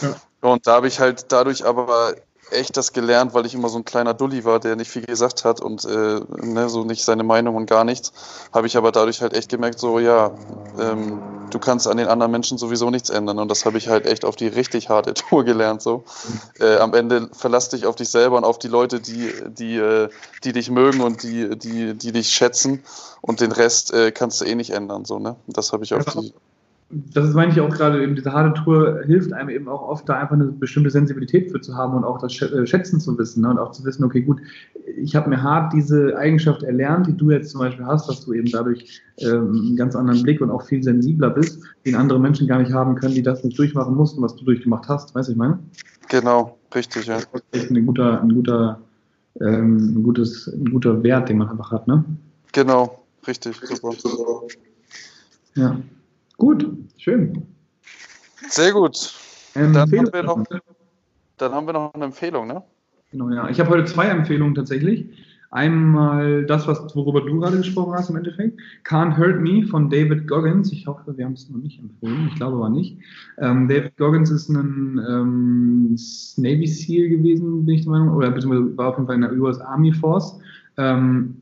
Ja. 0.00 0.14
Und 0.40 0.66
da 0.66 0.72
habe 0.74 0.88
ich 0.88 0.98
halt 0.98 1.26
dadurch 1.28 1.64
aber 1.64 2.14
echt 2.52 2.76
das 2.76 2.92
gelernt, 2.92 3.34
weil 3.34 3.46
ich 3.46 3.54
immer 3.54 3.68
so 3.68 3.78
ein 3.78 3.84
kleiner 3.84 4.14
Dulli 4.14 4.44
war, 4.44 4.60
der 4.60 4.76
nicht 4.76 4.90
viel 4.90 5.02
gesagt 5.02 5.44
hat 5.44 5.60
und 5.60 5.84
äh, 5.84 6.20
ne, 6.42 6.68
so 6.68 6.84
nicht 6.84 7.04
seine 7.04 7.24
Meinung 7.24 7.56
und 7.56 7.66
gar 7.66 7.84
nichts. 7.84 8.12
Habe 8.52 8.66
ich 8.66 8.76
aber 8.76 8.92
dadurch 8.92 9.22
halt 9.22 9.34
echt 9.34 9.48
gemerkt, 9.48 9.78
so 9.78 9.98
ja, 9.98 10.32
ähm, 10.78 11.20
du 11.50 11.58
kannst 11.58 11.88
an 11.88 11.96
den 11.96 12.08
anderen 12.08 12.32
Menschen 12.32 12.58
sowieso 12.58 12.90
nichts 12.90 13.10
ändern 13.10 13.38
und 13.38 13.50
das 13.50 13.64
habe 13.64 13.78
ich 13.78 13.88
halt 13.88 14.06
echt 14.06 14.24
auf 14.24 14.36
die 14.36 14.48
richtig 14.48 14.88
harte 14.88 15.14
Tour 15.14 15.44
gelernt. 15.44 15.82
So 15.82 16.04
äh, 16.60 16.76
am 16.78 16.94
Ende 16.94 17.28
verlass 17.32 17.68
dich 17.68 17.86
auf 17.86 17.96
dich 17.96 18.08
selber 18.08 18.36
und 18.36 18.44
auf 18.44 18.58
die 18.58 18.68
Leute, 18.68 19.00
die 19.00 19.32
die 19.46 19.76
äh, 19.76 20.08
die 20.44 20.52
dich 20.52 20.70
mögen 20.70 21.00
und 21.00 21.22
die 21.22 21.58
die 21.58 21.94
die 21.94 22.12
dich 22.12 22.30
schätzen 22.30 22.82
und 23.20 23.40
den 23.40 23.52
Rest 23.52 23.92
äh, 23.92 24.12
kannst 24.12 24.40
du 24.40 24.44
eh 24.44 24.54
nicht 24.54 24.70
ändern. 24.70 25.04
So 25.04 25.18
ne, 25.18 25.36
das 25.46 25.72
habe 25.72 25.84
ich 25.84 25.94
auf 25.94 26.04
die 26.04 26.32
das 26.92 27.28
ist, 27.28 27.34
meine 27.34 27.50
ich 27.50 27.60
auch 27.60 27.70
gerade, 27.70 28.02
eben 28.02 28.14
diese 28.14 28.32
harte 28.32 28.62
Tour 28.62 29.02
hilft 29.04 29.32
einem 29.32 29.48
eben 29.48 29.68
auch 29.68 29.82
oft, 29.82 30.06
da 30.08 30.18
einfach 30.18 30.34
eine 30.34 30.44
bestimmte 30.46 30.90
Sensibilität 30.90 31.50
für 31.50 31.60
zu 31.60 31.74
haben 31.74 31.94
und 31.94 32.04
auch 32.04 32.18
das 32.18 32.40
äh, 32.42 32.66
Schätzen 32.66 33.00
zu 33.00 33.16
wissen 33.18 33.42
ne? 33.42 33.50
und 33.50 33.58
auch 33.58 33.72
zu 33.72 33.84
wissen, 33.84 34.04
okay, 34.04 34.20
gut, 34.20 34.40
ich 34.96 35.16
habe 35.16 35.30
mir 35.30 35.42
hart 35.42 35.72
diese 35.72 36.16
Eigenschaft 36.18 36.62
erlernt, 36.62 37.06
die 37.06 37.16
du 37.16 37.30
jetzt 37.30 37.50
zum 37.50 37.60
Beispiel 37.60 37.86
hast, 37.86 38.08
dass 38.08 38.24
du 38.24 38.34
eben 38.34 38.50
dadurch 38.50 39.00
ähm, 39.18 39.52
einen 39.52 39.76
ganz 39.76 39.96
anderen 39.96 40.22
Blick 40.22 40.40
und 40.42 40.50
auch 40.50 40.62
viel 40.66 40.82
sensibler 40.82 41.30
bist, 41.30 41.62
den 41.86 41.94
andere 41.94 42.20
Menschen 42.20 42.46
gar 42.46 42.58
nicht 42.58 42.72
haben 42.72 42.94
können, 42.94 43.14
die 43.14 43.22
das 43.22 43.42
nicht 43.42 43.58
durchmachen 43.58 43.94
mussten, 43.94 44.20
was 44.20 44.36
du 44.36 44.44
durchgemacht 44.44 44.88
hast. 44.88 45.14
Weißt 45.14 45.28
du, 45.28 45.32
ich 45.32 45.38
meine? 45.38 45.58
Genau, 46.10 46.58
richtig, 46.74 47.06
ja. 47.06 47.14
Das 47.14 47.26
ist 47.32 47.44
echt 47.52 47.70
ein 47.70 47.86
guter, 47.86 48.20
ein 48.20 48.34
guter, 48.34 48.78
ähm, 49.40 49.96
ein 49.96 50.02
gutes, 50.02 50.46
ein 50.46 50.70
guter 50.70 51.02
Wert, 51.02 51.30
den 51.30 51.38
man 51.38 51.48
einfach 51.48 51.72
hat, 51.72 51.88
ne? 51.88 52.04
Genau, 52.52 53.02
richtig, 53.26 53.56
super. 53.64 53.92
Ja. 55.54 55.78
Gut, 56.42 56.66
schön. 56.96 57.46
Sehr 58.48 58.72
gut. 58.72 59.14
Dann 59.54 59.76
haben, 59.76 59.92
wir 59.92 60.22
noch, 60.24 60.42
dann 61.36 61.52
haben 61.52 61.66
wir 61.68 61.72
noch 61.72 61.94
eine 61.94 62.06
Empfehlung, 62.06 62.48
ne? 62.48 62.64
Genau, 63.12 63.30
ja. 63.30 63.48
Ich 63.48 63.60
habe 63.60 63.70
heute 63.70 63.84
zwei 63.84 64.06
Empfehlungen 64.06 64.56
tatsächlich. 64.56 65.06
Einmal 65.52 66.44
das, 66.46 66.66
was, 66.66 66.96
worüber 66.96 67.20
du 67.20 67.38
gerade 67.38 67.58
gesprochen 67.58 67.92
hast 67.94 68.10
im 68.10 68.16
Endeffekt. 68.16 68.58
Can't 68.84 69.16
Hurt 69.16 69.40
Me 69.40 69.64
von 69.68 69.88
David 69.88 70.26
Goggins. 70.26 70.72
Ich 70.72 70.84
hoffe, 70.88 71.16
wir 71.16 71.26
haben 71.26 71.34
es 71.34 71.48
noch 71.48 71.60
nicht 71.60 71.78
empfohlen. 71.78 72.26
Ich 72.32 72.34
glaube 72.34 72.56
aber 72.56 72.70
nicht. 72.70 72.98
Ähm, 73.38 73.68
David 73.68 73.96
Goggins 73.96 74.32
ist 74.32 74.48
ein 74.48 75.00
ähm, 75.08 75.96
Navy 76.38 76.66
SEAL 76.66 77.08
gewesen, 77.08 77.64
bin 77.64 77.76
ich 77.76 77.82
der 77.82 77.92
Meinung, 77.92 78.16
oder 78.16 78.32
beziehungsweise 78.32 78.76
war 78.76 78.88
auf 78.88 78.96
jeden 78.96 79.06
Fall 79.06 79.14
in 79.14 79.20
der 79.20 79.32
US 79.34 79.60
Army 79.60 79.92
Force. 79.92 80.40
Ähm, 80.76 81.41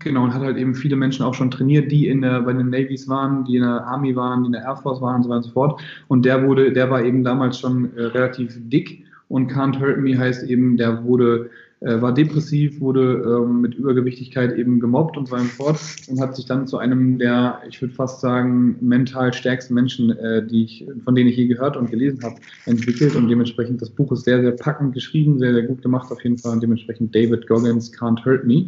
Genau, 0.00 0.24
und 0.24 0.34
hat 0.34 0.42
halt 0.42 0.58
eben 0.58 0.74
viele 0.74 0.94
Menschen 0.94 1.24
auch 1.24 1.34
schon 1.34 1.50
trainiert, 1.50 1.90
die 1.90 2.08
in 2.08 2.20
der, 2.20 2.42
bei 2.42 2.52
den 2.52 2.68
Navies 2.68 3.08
waren, 3.08 3.44
die 3.44 3.56
in 3.56 3.62
der 3.62 3.86
Army 3.86 4.14
waren, 4.14 4.42
die 4.42 4.46
in 4.48 4.52
der 4.52 4.62
Air 4.62 4.76
Force 4.76 5.00
waren 5.00 5.16
und 5.16 5.22
so 5.22 5.28
weiter 5.30 5.38
und 5.38 5.44
so 5.44 5.52
fort. 5.52 5.80
Und 6.08 6.24
der 6.24 6.46
wurde, 6.46 6.72
der 6.72 6.90
war 6.90 7.02
eben 7.02 7.24
damals 7.24 7.58
schon 7.58 7.96
äh, 7.96 8.02
relativ 8.02 8.56
dick 8.68 9.06
und 9.28 9.50
Can't 9.50 9.80
Hurt 9.80 9.98
Me 9.98 10.16
heißt 10.16 10.44
eben, 10.44 10.76
der 10.76 11.02
wurde, 11.02 11.50
äh, 11.80 12.00
war 12.00 12.14
depressiv, 12.14 12.80
wurde 12.80 13.42
ähm, 13.42 13.60
mit 13.60 13.74
Übergewichtigkeit 13.74 14.56
eben 14.56 14.78
gemobbt 14.78 15.16
und 15.16 15.26
so 15.26 15.32
weiter 15.32 15.42
und 15.42 15.50
so 15.50 15.64
fort 15.64 15.80
und 16.08 16.20
hat 16.20 16.36
sich 16.36 16.46
dann 16.46 16.66
zu 16.66 16.78
einem 16.78 17.18
der, 17.18 17.60
ich 17.68 17.80
würde 17.80 17.94
fast 17.94 18.20
sagen, 18.20 18.76
mental 18.80 19.32
stärksten 19.32 19.74
Menschen, 19.74 20.10
äh, 20.10 20.46
die 20.46 20.64
ich, 20.64 20.86
von 21.04 21.14
denen 21.14 21.30
ich 21.30 21.36
je 21.36 21.48
gehört 21.48 21.76
und 21.76 21.90
gelesen 21.90 22.22
habe, 22.22 22.36
entwickelt 22.66 23.16
und 23.16 23.28
dementsprechend 23.28 23.82
das 23.82 23.90
Buch 23.90 24.12
ist 24.12 24.24
sehr, 24.24 24.40
sehr 24.40 24.52
packend 24.52 24.94
geschrieben, 24.94 25.38
sehr, 25.38 25.54
sehr 25.54 25.64
gut 25.64 25.82
gemacht 25.82 26.12
auf 26.12 26.22
jeden 26.22 26.38
Fall 26.38 26.52
und 26.52 26.62
dementsprechend 26.62 27.14
David 27.14 27.46
Goggins 27.48 27.92
Can't 27.92 28.24
Hurt 28.24 28.46
Me. 28.46 28.66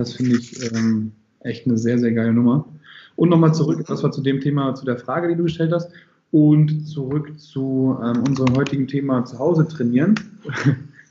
Das 0.00 0.14
finde 0.14 0.36
ich 0.36 0.72
ähm, 0.72 1.12
echt 1.40 1.66
eine 1.66 1.76
sehr, 1.76 1.98
sehr 1.98 2.12
geile 2.12 2.32
Nummer. 2.32 2.66
Und 3.16 3.28
nochmal 3.28 3.52
zurück, 3.52 3.84
das 3.86 4.02
war 4.02 4.10
zu 4.10 4.22
dem 4.22 4.40
Thema, 4.40 4.74
zu 4.74 4.86
der 4.86 4.96
Frage, 4.96 5.28
die 5.28 5.36
du 5.36 5.42
gestellt 5.42 5.72
hast. 5.72 5.90
Und 6.30 6.86
zurück 6.86 7.38
zu 7.38 7.98
ähm, 8.02 8.22
unserem 8.26 8.56
heutigen 8.56 8.86
Thema 8.86 9.24
zu 9.26 9.38
Hause 9.38 9.68
trainieren. 9.68 10.14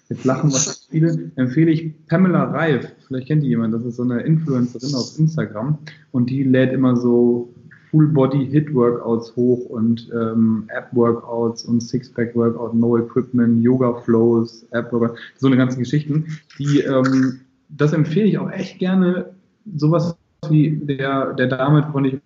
Jetzt 0.10 0.25
lachen 0.25 0.52
was 0.52 0.88
viele. 0.89 1.32
Empfehle 1.36 1.69
ich 1.69 1.93
Pamela 2.08 2.45
Reif. 2.45 2.91
Vielleicht 3.06 3.28
kennt 3.28 3.43
die 3.43 3.49
jemand. 3.49 3.75
Das 3.75 3.86
ist 3.86 3.97
so 3.97 4.04
eine 4.04 4.21
Influencerin 4.21 4.95
auf 4.95 5.19
Instagram. 5.19 5.78
Und 6.12 6.32
die 6.32 6.43
lädt 6.43 6.73
immer 6.73 6.95
so 6.95 7.54
Full-Body-Hit-Workouts 7.91 9.36
hoch 9.36 9.65
und 9.69 10.10
ähm, 10.13 10.63
App-Workouts 10.69 11.65
und 11.65 11.82
Six-Pack-Workout, 11.82 12.73
No-Equipment, 12.73 13.63
Yoga-Flows, 13.63 14.65
App-Workout, 14.71 15.15
so 15.38 15.45
eine 15.45 15.58
ganze 15.58 15.78
Geschichten, 15.78 16.25
die 16.58 16.80
ähm, 16.80 17.41
das 17.69 17.93
empfehle 17.93 18.25
ich 18.27 18.38
auch 18.38 18.51
echt 18.51 18.79
gerne, 18.79 19.32
sowas 19.75 20.17
wie 20.49 20.71
der, 20.71 21.34
der 21.34 21.47
Dame, 21.47 21.88
von 21.91 22.03
der 22.03 22.13
ich 22.13 22.19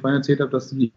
vorhin 0.00 0.18
erzählt 0.18 0.40
habe, 0.40 0.50
dass 0.50 0.70
die 0.70 0.92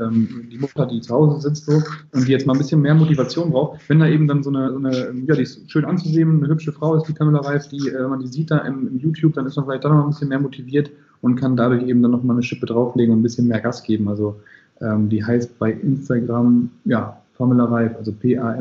ähm, 0.00 0.48
die 0.50 0.58
Mutter, 0.58 0.86
die 0.86 1.00
zu 1.00 1.14
Hause 1.14 1.40
sitzt 1.40 1.66
so 1.66 1.82
und 2.12 2.26
die 2.26 2.32
jetzt 2.32 2.46
mal 2.46 2.54
ein 2.54 2.58
bisschen 2.58 2.80
mehr 2.80 2.94
Motivation 2.94 3.50
braucht, 3.50 3.86
wenn 3.88 3.98
da 3.98 4.06
eben 4.06 4.26
dann 4.26 4.42
so 4.42 4.50
eine, 4.50 4.70
so 4.70 4.78
eine 4.78 5.12
ja, 5.26 5.34
die 5.34 5.42
ist 5.42 5.70
schön 5.70 5.84
anzusehen, 5.84 6.38
eine 6.38 6.48
hübsche 6.48 6.72
Frau 6.72 6.96
ist, 6.96 7.06
die 7.08 7.12
Kamera 7.12 7.40
Reif, 7.40 7.68
die, 7.68 7.88
äh, 7.88 8.08
man 8.08 8.20
die 8.20 8.28
sieht 8.28 8.50
da 8.50 8.58
im, 8.58 8.88
im, 8.88 8.98
YouTube, 8.98 9.34
dann 9.34 9.46
ist 9.46 9.56
man 9.56 9.66
vielleicht 9.66 9.84
dann 9.84 9.94
noch 9.96 10.04
ein 10.04 10.10
bisschen 10.10 10.28
mehr 10.28 10.40
motiviert 10.40 10.90
und 11.20 11.36
kann 11.36 11.56
dadurch 11.56 11.86
eben 11.86 12.02
dann 12.02 12.12
noch 12.12 12.22
mal 12.22 12.32
eine 12.34 12.42
Schippe 12.42 12.66
drauflegen 12.66 13.12
und 13.12 13.20
ein 13.20 13.22
bisschen 13.22 13.48
mehr 13.48 13.60
Gas 13.60 13.82
geben. 13.82 14.08
Also 14.08 14.40
ähm, 14.80 15.08
die 15.08 15.22
heißt 15.24 15.58
bei 15.58 15.72
Instagram, 15.72 16.70
ja, 16.84 17.18
Pamela 17.36 17.64
Reif, 17.64 17.96
also 17.96 18.12
P-A-M-I-L-A-R-I-I-F 18.12 18.54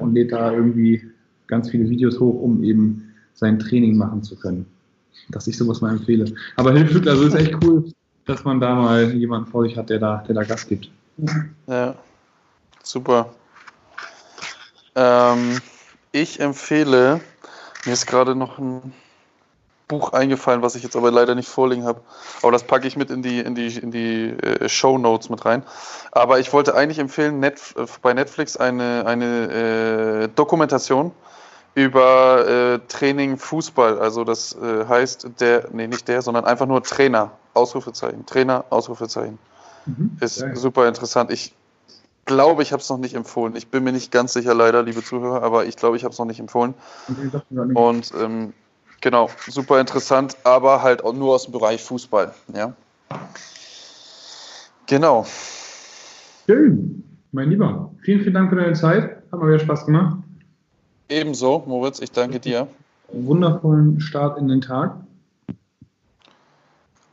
und 0.00 0.14
lädt 0.14 0.32
da 0.32 0.52
irgendwie 0.52 1.02
ganz 1.48 1.70
viele 1.70 1.88
Videos 1.88 2.20
hoch, 2.20 2.40
um 2.40 2.62
eben 2.62 3.14
sein 3.34 3.58
Training 3.58 3.96
machen 3.96 4.22
zu 4.22 4.36
können. 4.36 4.66
Dass 5.30 5.46
ich 5.46 5.56
sowas 5.58 5.80
mal 5.80 5.90
empfehle. 5.90 6.32
Aber 6.56 6.72
hilft 6.76 7.08
also 7.08 7.24
ist 7.24 7.34
echt 7.34 7.56
cool, 7.64 7.92
dass 8.26 8.44
man 8.44 8.60
da 8.60 8.74
mal 8.74 9.12
jemanden 9.14 9.50
vor 9.50 9.64
sich 9.64 9.76
hat, 9.76 9.90
der 9.90 9.98
da, 9.98 10.24
der 10.26 10.34
da 10.34 10.44
Gas 10.44 10.66
gibt. 10.66 10.90
Ja, 11.66 11.94
super. 12.82 13.30
Ähm, 14.94 15.60
ich 16.12 16.40
empfehle, 16.40 17.20
mir 17.84 17.92
ist 17.92 18.06
gerade 18.06 18.34
noch 18.34 18.58
ein 18.58 18.92
Buch 19.88 20.12
eingefallen, 20.12 20.62
was 20.62 20.74
ich 20.74 20.82
jetzt 20.82 20.96
aber 20.96 21.10
leider 21.10 21.34
nicht 21.34 21.48
vorliegen 21.48 21.84
habe. 21.84 22.00
Aber 22.42 22.52
das 22.52 22.64
packe 22.64 22.86
ich 22.86 22.96
mit 22.96 23.10
in 23.10 23.22
die, 23.22 23.40
in 23.40 23.54
die, 23.54 23.78
in 23.78 23.90
die 23.90 24.30
äh, 24.30 24.68
Show 24.68 24.98
Notes 24.98 25.30
mit 25.30 25.44
rein. 25.44 25.62
Aber 26.12 26.38
ich 26.38 26.52
wollte 26.52 26.74
eigentlich 26.74 26.98
empfehlen, 26.98 27.40
Net, 27.40 27.60
bei 28.02 28.12
Netflix 28.12 28.56
eine, 28.56 29.06
eine 29.06 30.24
äh, 30.24 30.28
Dokumentation 30.34 31.12
über 31.78 32.48
äh, 32.48 32.78
Training 32.88 33.36
Fußball. 33.36 34.00
Also 34.00 34.24
das 34.24 34.52
äh, 34.60 34.84
heißt 34.86 35.28
der, 35.38 35.68
nee, 35.72 35.86
nicht 35.86 36.08
der, 36.08 36.22
sondern 36.22 36.44
einfach 36.44 36.66
nur 36.66 36.82
Trainer. 36.82 37.30
Ausrufezeichen. 37.54 38.26
Trainer, 38.26 38.64
Ausrufezeichen. 38.70 39.38
Mhm, 39.86 40.16
ist 40.20 40.40
geil. 40.40 40.56
super 40.56 40.88
interessant. 40.88 41.30
Ich 41.30 41.54
glaube, 42.24 42.62
ich 42.62 42.72
habe 42.72 42.82
es 42.82 42.90
noch 42.90 42.98
nicht 42.98 43.14
empfohlen. 43.14 43.54
Ich 43.54 43.68
bin 43.68 43.84
mir 43.84 43.92
nicht 43.92 44.10
ganz 44.10 44.32
sicher, 44.32 44.54
leider, 44.54 44.82
liebe 44.82 45.04
Zuhörer, 45.04 45.42
aber 45.42 45.66
ich 45.66 45.76
glaube, 45.76 45.96
ich 45.96 46.02
habe 46.02 46.12
es 46.12 46.18
noch 46.18 46.26
nicht 46.26 46.40
empfohlen. 46.40 46.74
Und 47.74 48.12
ähm, 48.20 48.52
genau, 49.00 49.30
super 49.46 49.80
interessant, 49.80 50.36
aber 50.42 50.82
halt 50.82 51.04
auch 51.04 51.14
nur 51.14 51.34
aus 51.34 51.44
dem 51.44 51.52
Bereich 51.52 51.82
Fußball. 51.84 52.34
Ja. 52.54 52.74
Genau. 54.86 55.26
Schön, 56.46 57.04
mein 57.30 57.50
Lieber. 57.50 57.92
Vielen, 58.02 58.20
vielen 58.20 58.34
Dank 58.34 58.50
für 58.50 58.56
deine 58.56 58.74
Zeit. 58.74 59.22
Hat 59.30 59.38
mal 59.38 59.46
wieder 59.46 59.60
Spaß 59.60 59.86
gemacht. 59.86 60.17
Ebenso, 61.10 61.64
Moritz, 61.66 62.00
ich 62.00 62.12
danke 62.12 62.38
dir. 62.38 62.68
Wundervollen 63.10 63.98
Start 64.00 64.38
in 64.38 64.48
den 64.48 64.60
Tag. 64.60 64.96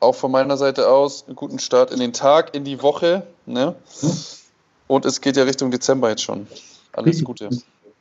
Auch 0.01 0.15
von 0.15 0.31
meiner 0.31 0.57
Seite 0.57 0.89
aus 0.89 1.25
einen 1.25 1.37
guten 1.37 1.59
Start 1.59 1.91
in 1.91 1.99
den 1.99 2.11
Tag, 2.11 2.53
in 2.53 2.65
die 2.65 2.81
Woche. 2.81 3.23
Ne? 3.45 3.73
Und 4.87 5.05
es 5.05 5.21
geht 5.21 5.37
ja 5.37 5.43
Richtung 5.43 5.71
Dezember 5.71 6.09
jetzt 6.09 6.23
schon. 6.23 6.45
Alles 6.91 7.23
Gute. 7.23 7.49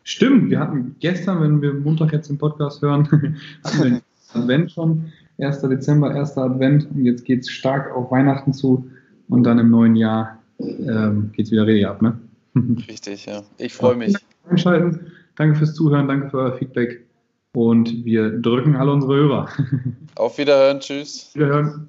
Stimmt, 0.02 0.50
wir 0.50 0.58
hatten 0.58 0.96
gestern, 0.98 1.40
wenn 1.40 1.62
wir 1.62 1.72
Montag 1.72 2.12
jetzt 2.12 2.28
den 2.28 2.38
Podcast 2.38 2.82
hören, 2.82 3.08
hatten 3.64 3.78
wir 3.78 3.84
den 3.84 4.02
Advent 4.34 4.72
schon. 4.72 5.12
1. 5.38 5.62
Dezember, 5.62 6.10
1. 6.10 6.36
Advent 6.36 6.90
und 6.90 7.04
jetzt 7.04 7.24
geht 7.24 7.40
es 7.40 7.50
stark 7.50 7.94
auf 7.94 8.10
Weihnachten 8.10 8.52
zu 8.52 8.88
und 9.28 9.44
dann 9.44 9.58
im 9.58 9.70
neuen 9.70 9.96
Jahr 9.96 10.38
ähm, 10.58 11.30
geht 11.32 11.46
es 11.46 11.52
wieder 11.52 11.66
richtig 11.66 11.86
ab. 11.86 12.02
Ne? 12.02 12.18
Richtig, 12.88 13.26
ja. 13.26 13.42
Ich 13.58 13.72
freue 13.72 13.96
mich. 13.96 14.14
Einschalten. 14.48 15.10
Danke 15.36 15.56
fürs 15.56 15.74
Zuhören, 15.74 16.08
danke 16.08 16.30
für 16.30 16.38
euer 16.38 16.56
Feedback 16.56 17.04
und 17.52 18.04
wir 18.04 18.30
drücken 18.30 18.76
alle 18.76 18.92
unsere 18.92 19.14
Hörer. 19.14 19.48
Auf 20.16 20.38
Wiederhören, 20.38 20.80
tschüss. 20.80 21.30
Wiederhören. 21.34 21.88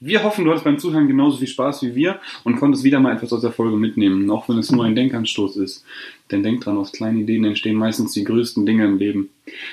Wir 0.00 0.22
hoffen, 0.22 0.44
du 0.44 0.50
hattest 0.50 0.64
beim 0.64 0.78
Zuhören 0.78 1.08
genauso 1.08 1.38
viel 1.38 1.48
Spaß 1.48 1.82
wie 1.82 1.96
wir 1.96 2.20
und 2.44 2.56
konntest 2.56 2.84
wieder 2.84 3.00
mal 3.00 3.16
etwas 3.16 3.32
aus 3.32 3.40
der 3.40 3.50
Folge 3.50 3.76
mitnehmen, 3.76 4.30
auch 4.30 4.48
wenn 4.48 4.58
es 4.58 4.70
nur 4.70 4.84
ein 4.84 4.94
Denkanstoß 4.94 5.56
ist. 5.56 5.84
Denn 6.30 6.44
denk 6.44 6.60
dran, 6.60 6.76
aus 6.76 6.92
kleinen 6.92 7.18
Ideen 7.18 7.44
entstehen 7.44 7.76
meistens 7.76 8.12
die 8.12 8.22
größten 8.22 8.64
Dinge 8.64 8.84
im 8.84 8.98
Leben. 8.98 9.30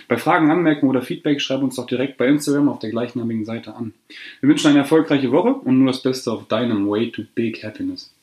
Bei 0.07 0.17
Fragen, 0.17 0.49
Anmerkungen 0.49 0.89
oder 0.89 1.03
Feedback 1.03 1.41
schreib 1.41 1.61
uns 1.61 1.75
doch 1.75 1.85
direkt 1.85 2.17
bei 2.17 2.25
Instagram 2.25 2.69
auf 2.69 2.79
der 2.79 2.89
gleichnamigen 2.89 3.45
Seite 3.45 3.75
an. 3.75 3.93
Wir 4.41 4.49
wünschen 4.49 4.69
eine 4.69 4.79
erfolgreiche 4.79 5.31
Woche 5.31 5.53
und 5.53 5.77
nur 5.77 5.91
das 5.91 6.01
Beste 6.01 6.31
auf 6.31 6.47
deinem 6.47 6.89
Way 6.89 7.11
to 7.11 7.21
Big 7.35 7.63
Happiness. 7.63 8.14